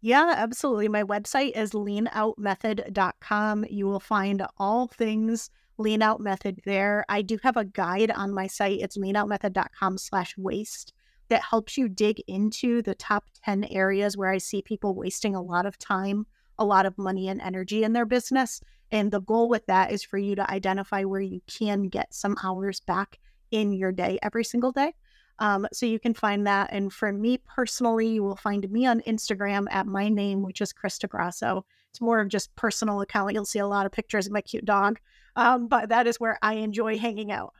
Yeah, 0.00 0.34
absolutely. 0.36 0.88
My 0.88 1.02
website 1.02 1.56
is 1.56 1.72
leanoutmethod.com. 1.72 3.66
You 3.70 3.86
will 3.86 4.00
find 4.00 4.46
all 4.58 4.86
things 4.86 5.50
lean 5.78 6.02
out 6.02 6.20
method 6.20 6.60
there. 6.64 7.04
I 7.08 7.22
do 7.22 7.38
have 7.42 7.56
a 7.56 7.64
guide 7.64 8.10
on 8.10 8.34
my 8.34 8.46
site. 8.46 8.80
It's 8.80 8.96
leanoutmethod.com 8.96 9.98
slash 9.98 10.36
waste 10.36 10.92
that 11.28 11.42
helps 11.42 11.76
you 11.76 11.88
dig 11.88 12.20
into 12.28 12.82
the 12.82 12.94
top 12.94 13.24
10 13.44 13.64
areas 13.64 14.16
where 14.16 14.30
I 14.30 14.38
see 14.38 14.62
people 14.62 14.94
wasting 14.94 15.34
a 15.34 15.42
lot 15.42 15.66
of 15.66 15.78
time, 15.78 16.26
a 16.58 16.64
lot 16.64 16.86
of 16.86 16.98
money 16.98 17.28
and 17.28 17.40
energy 17.40 17.82
in 17.82 17.92
their 17.92 18.06
business. 18.06 18.60
And 18.90 19.10
the 19.10 19.20
goal 19.20 19.48
with 19.48 19.66
that 19.66 19.90
is 19.90 20.02
for 20.04 20.18
you 20.18 20.36
to 20.36 20.50
identify 20.50 21.04
where 21.04 21.20
you 21.20 21.40
can 21.46 21.84
get 21.84 22.14
some 22.14 22.36
hours 22.42 22.80
back 22.80 23.18
in 23.54 23.72
your 23.72 23.92
day 23.92 24.18
every 24.22 24.44
single 24.44 24.72
day. 24.72 24.92
Um, 25.38 25.66
so 25.72 25.86
you 25.86 26.00
can 26.00 26.12
find 26.12 26.46
that. 26.46 26.70
And 26.72 26.92
for 26.92 27.12
me 27.12 27.38
personally, 27.38 28.08
you 28.08 28.22
will 28.22 28.36
find 28.36 28.68
me 28.70 28.86
on 28.86 29.00
Instagram 29.02 29.66
at 29.70 29.86
my 29.86 30.08
name, 30.08 30.42
which 30.42 30.60
is 30.60 30.72
Crista 30.72 31.08
Grasso. 31.08 31.64
It's 31.90 32.00
more 32.00 32.20
of 32.20 32.28
just 32.28 32.54
personal 32.56 33.00
account. 33.00 33.32
You'll 33.32 33.44
see 33.44 33.60
a 33.60 33.66
lot 33.66 33.86
of 33.86 33.92
pictures 33.92 34.26
of 34.26 34.32
my 34.32 34.40
cute 34.40 34.64
dog. 34.64 34.98
Um, 35.36 35.68
but 35.68 35.88
that 35.88 36.06
is 36.06 36.18
where 36.18 36.38
I 36.42 36.54
enjoy 36.54 36.98
hanging 36.98 37.30
out. 37.30 37.52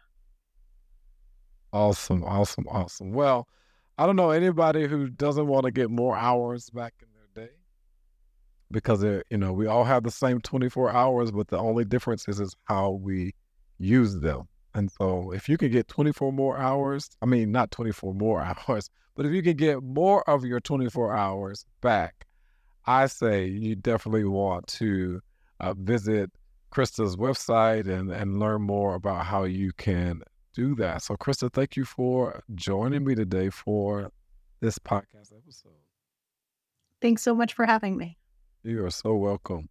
Awesome, 1.72 2.24
awesome, 2.24 2.66
awesome. 2.68 3.12
Well, 3.12 3.48
I 3.98 4.06
don't 4.06 4.16
know 4.16 4.30
anybody 4.30 4.88
who 4.88 5.08
doesn't 5.08 5.46
want 5.46 5.64
to 5.64 5.70
get 5.70 5.90
more 5.90 6.16
hours 6.16 6.70
back 6.70 6.94
in 7.00 7.08
their 7.14 7.46
day 7.46 7.52
because 8.70 9.02
it, 9.04 9.26
you 9.30 9.38
know 9.38 9.52
we 9.52 9.66
all 9.66 9.84
have 9.84 10.02
the 10.02 10.10
same 10.10 10.40
24 10.40 10.90
hours, 10.90 11.30
but 11.30 11.48
the 11.48 11.58
only 11.58 11.84
difference 11.84 12.28
is 12.28 12.40
is 12.40 12.54
how 12.64 12.90
we 12.90 13.34
use 13.78 14.20
them. 14.20 14.48
And 14.74 14.90
so 14.90 15.30
if 15.32 15.48
you 15.48 15.56
can 15.56 15.70
get 15.70 15.88
24 15.88 16.32
more 16.32 16.58
hours, 16.58 17.10
I 17.22 17.26
mean, 17.26 17.52
not 17.52 17.70
24 17.70 18.14
more 18.14 18.40
hours, 18.68 18.90
but 19.14 19.26
if 19.26 19.32
you 19.32 19.42
can 19.42 19.56
get 19.56 19.82
more 19.82 20.28
of 20.28 20.44
your 20.44 20.60
24 20.60 21.16
hours 21.16 21.64
back, 21.80 22.26
I 22.86 23.06
say 23.06 23.46
you 23.46 23.76
definitely 23.76 24.24
want 24.24 24.66
to 24.66 25.20
uh, 25.60 25.74
visit 25.74 26.30
Crista's 26.74 27.16
website 27.16 27.86
and, 27.88 28.10
and 28.10 28.38
learn 28.40 28.62
more 28.62 28.94
about 28.94 29.24
how 29.24 29.44
you 29.44 29.72
can 29.72 30.22
do 30.54 30.74
that. 30.76 31.02
So, 31.02 31.16
Crista, 31.16 31.52
thank 31.52 31.76
you 31.76 31.84
for 31.84 32.42
joining 32.54 33.04
me 33.04 33.14
today 33.14 33.50
for 33.50 34.10
this 34.60 34.78
podcast 34.78 35.32
episode. 35.36 35.72
Thanks 37.00 37.22
so 37.22 37.34
much 37.34 37.52
for 37.52 37.64
having 37.64 37.96
me. 37.96 38.18
You 38.62 38.84
are 38.84 38.90
so 38.90 39.14
welcome. 39.14 39.68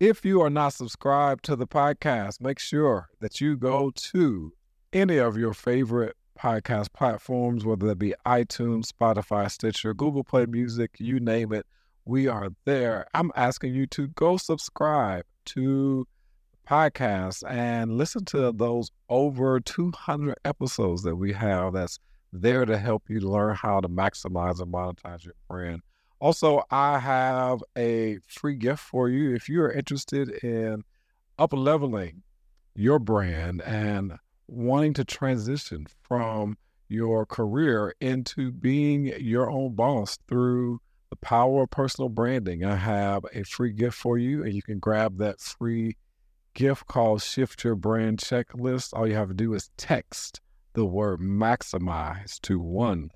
If 0.00 0.24
you 0.24 0.40
are 0.40 0.50
not 0.50 0.72
subscribed 0.72 1.44
to 1.44 1.54
the 1.54 1.68
podcast, 1.68 2.40
make 2.40 2.58
sure 2.58 3.10
that 3.20 3.40
you 3.40 3.56
go 3.56 3.92
to 3.94 4.52
any 4.92 5.18
of 5.18 5.36
your 5.36 5.54
favorite 5.54 6.16
podcast 6.36 6.92
platforms, 6.92 7.64
whether 7.64 7.86
that 7.86 8.00
be 8.00 8.12
iTunes, 8.26 8.90
Spotify, 8.90 9.48
Stitcher, 9.48 9.94
Google 9.94 10.24
Play 10.24 10.46
Music, 10.46 10.90
you 10.98 11.20
name 11.20 11.52
it. 11.52 11.64
We 12.04 12.26
are 12.26 12.48
there. 12.64 13.06
I'm 13.14 13.30
asking 13.36 13.74
you 13.74 13.86
to 13.88 14.08
go 14.08 14.36
subscribe 14.36 15.26
to 15.46 16.08
the 16.50 16.68
podcast 16.68 17.48
and 17.48 17.96
listen 17.96 18.24
to 18.26 18.50
those 18.50 18.90
over 19.08 19.60
200 19.60 20.34
episodes 20.44 21.02
that 21.04 21.14
we 21.14 21.32
have 21.34 21.72
that's 21.72 22.00
there 22.32 22.64
to 22.64 22.76
help 22.78 23.04
you 23.08 23.20
learn 23.20 23.54
how 23.54 23.80
to 23.80 23.88
maximize 23.88 24.60
and 24.60 24.72
monetize 24.72 25.24
your 25.24 25.34
brand. 25.48 25.82
Also, 26.20 26.62
I 26.70 26.98
have 26.98 27.62
a 27.76 28.18
free 28.28 28.56
gift 28.56 28.80
for 28.82 29.08
you 29.08 29.34
if 29.34 29.48
you're 29.48 29.70
interested 29.70 30.30
in 30.42 30.82
up 31.38 31.52
leveling 31.52 32.22
your 32.74 32.98
brand 32.98 33.62
and 33.62 34.14
wanting 34.46 34.94
to 34.94 35.04
transition 35.04 35.86
from 36.02 36.56
your 36.88 37.26
career 37.26 37.94
into 38.00 38.52
being 38.52 39.06
your 39.20 39.50
own 39.50 39.74
boss 39.74 40.18
through 40.28 40.80
the 41.10 41.16
power 41.16 41.62
of 41.62 41.70
personal 41.70 42.08
branding. 42.08 42.64
I 42.64 42.76
have 42.76 43.24
a 43.32 43.42
free 43.44 43.72
gift 43.72 43.96
for 43.96 44.18
you, 44.18 44.42
and 44.44 44.52
you 44.52 44.62
can 44.62 44.78
grab 44.78 45.18
that 45.18 45.40
free 45.40 45.96
gift 46.54 46.86
called 46.86 47.22
Shift 47.22 47.64
Your 47.64 47.74
Brand 47.74 48.18
Checklist. 48.18 48.90
All 48.92 49.06
you 49.06 49.14
have 49.14 49.28
to 49.28 49.34
do 49.34 49.54
is 49.54 49.70
text 49.76 50.40
the 50.74 50.84
word 50.84 51.20
maximize 51.20 52.40
to 52.42 52.58
one 52.58 53.10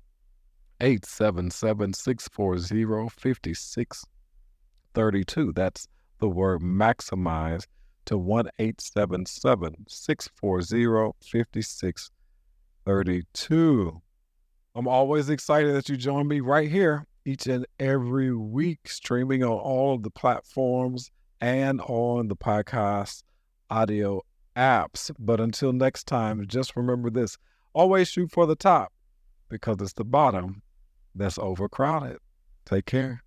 877 0.81 1.93
640 1.93 3.09
5632. 3.09 5.53
That's 5.53 5.87
the 6.19 6.29
word 6.29 6.61
maximize 6.61 7.65
to 8.05 8.17
1 8.17 8.49
877 8.57 9.85
640 9.87 11.11
5632. 11.21 14.01
I'm 14.75 14.87
always 14.87 15.29
excited 15.29 15.75
that 15.75 15.89
you 15.89 15.97
join 15.97 16.27
me 16.27 16.39
right 16.39 16.69
here 16.69 17.05
each 17.25 17.47
and 17.47 17.65
every 17.79 18.33
week, 18.33 18.87
streaming 18.87 19.43
on 19.43 19.51
all 19.51 19.95
of 19.95 20.03
the 20.03 20.09
platforms 20.09 21.11
and 21.41 21.81
on 21.81 22.27
the 22.27 22.35
podcast 22.35 23.23
audio 23.69 24.21
apps. 24.55 25.11
But 25.19 25.39
until 25.39 25.73
next 25.73 26.07
time, 26.07 26.45
just 26.47 26.75
remember 26.75 27.09
this 27.09 27.37
always 27.73 28.07
shoot 28.07 28.31
for 28.31 28.45
the 28.45 28.55
top 28.55 28.91
because 29.49 29.77
it's 29.81 29.93
the 29.93 30.05
bottom 30.05 30.61
that's 31.19 31.37
overcrowded. 31.37 32.17
Take 32.65 32.85
care. 32.85 33.23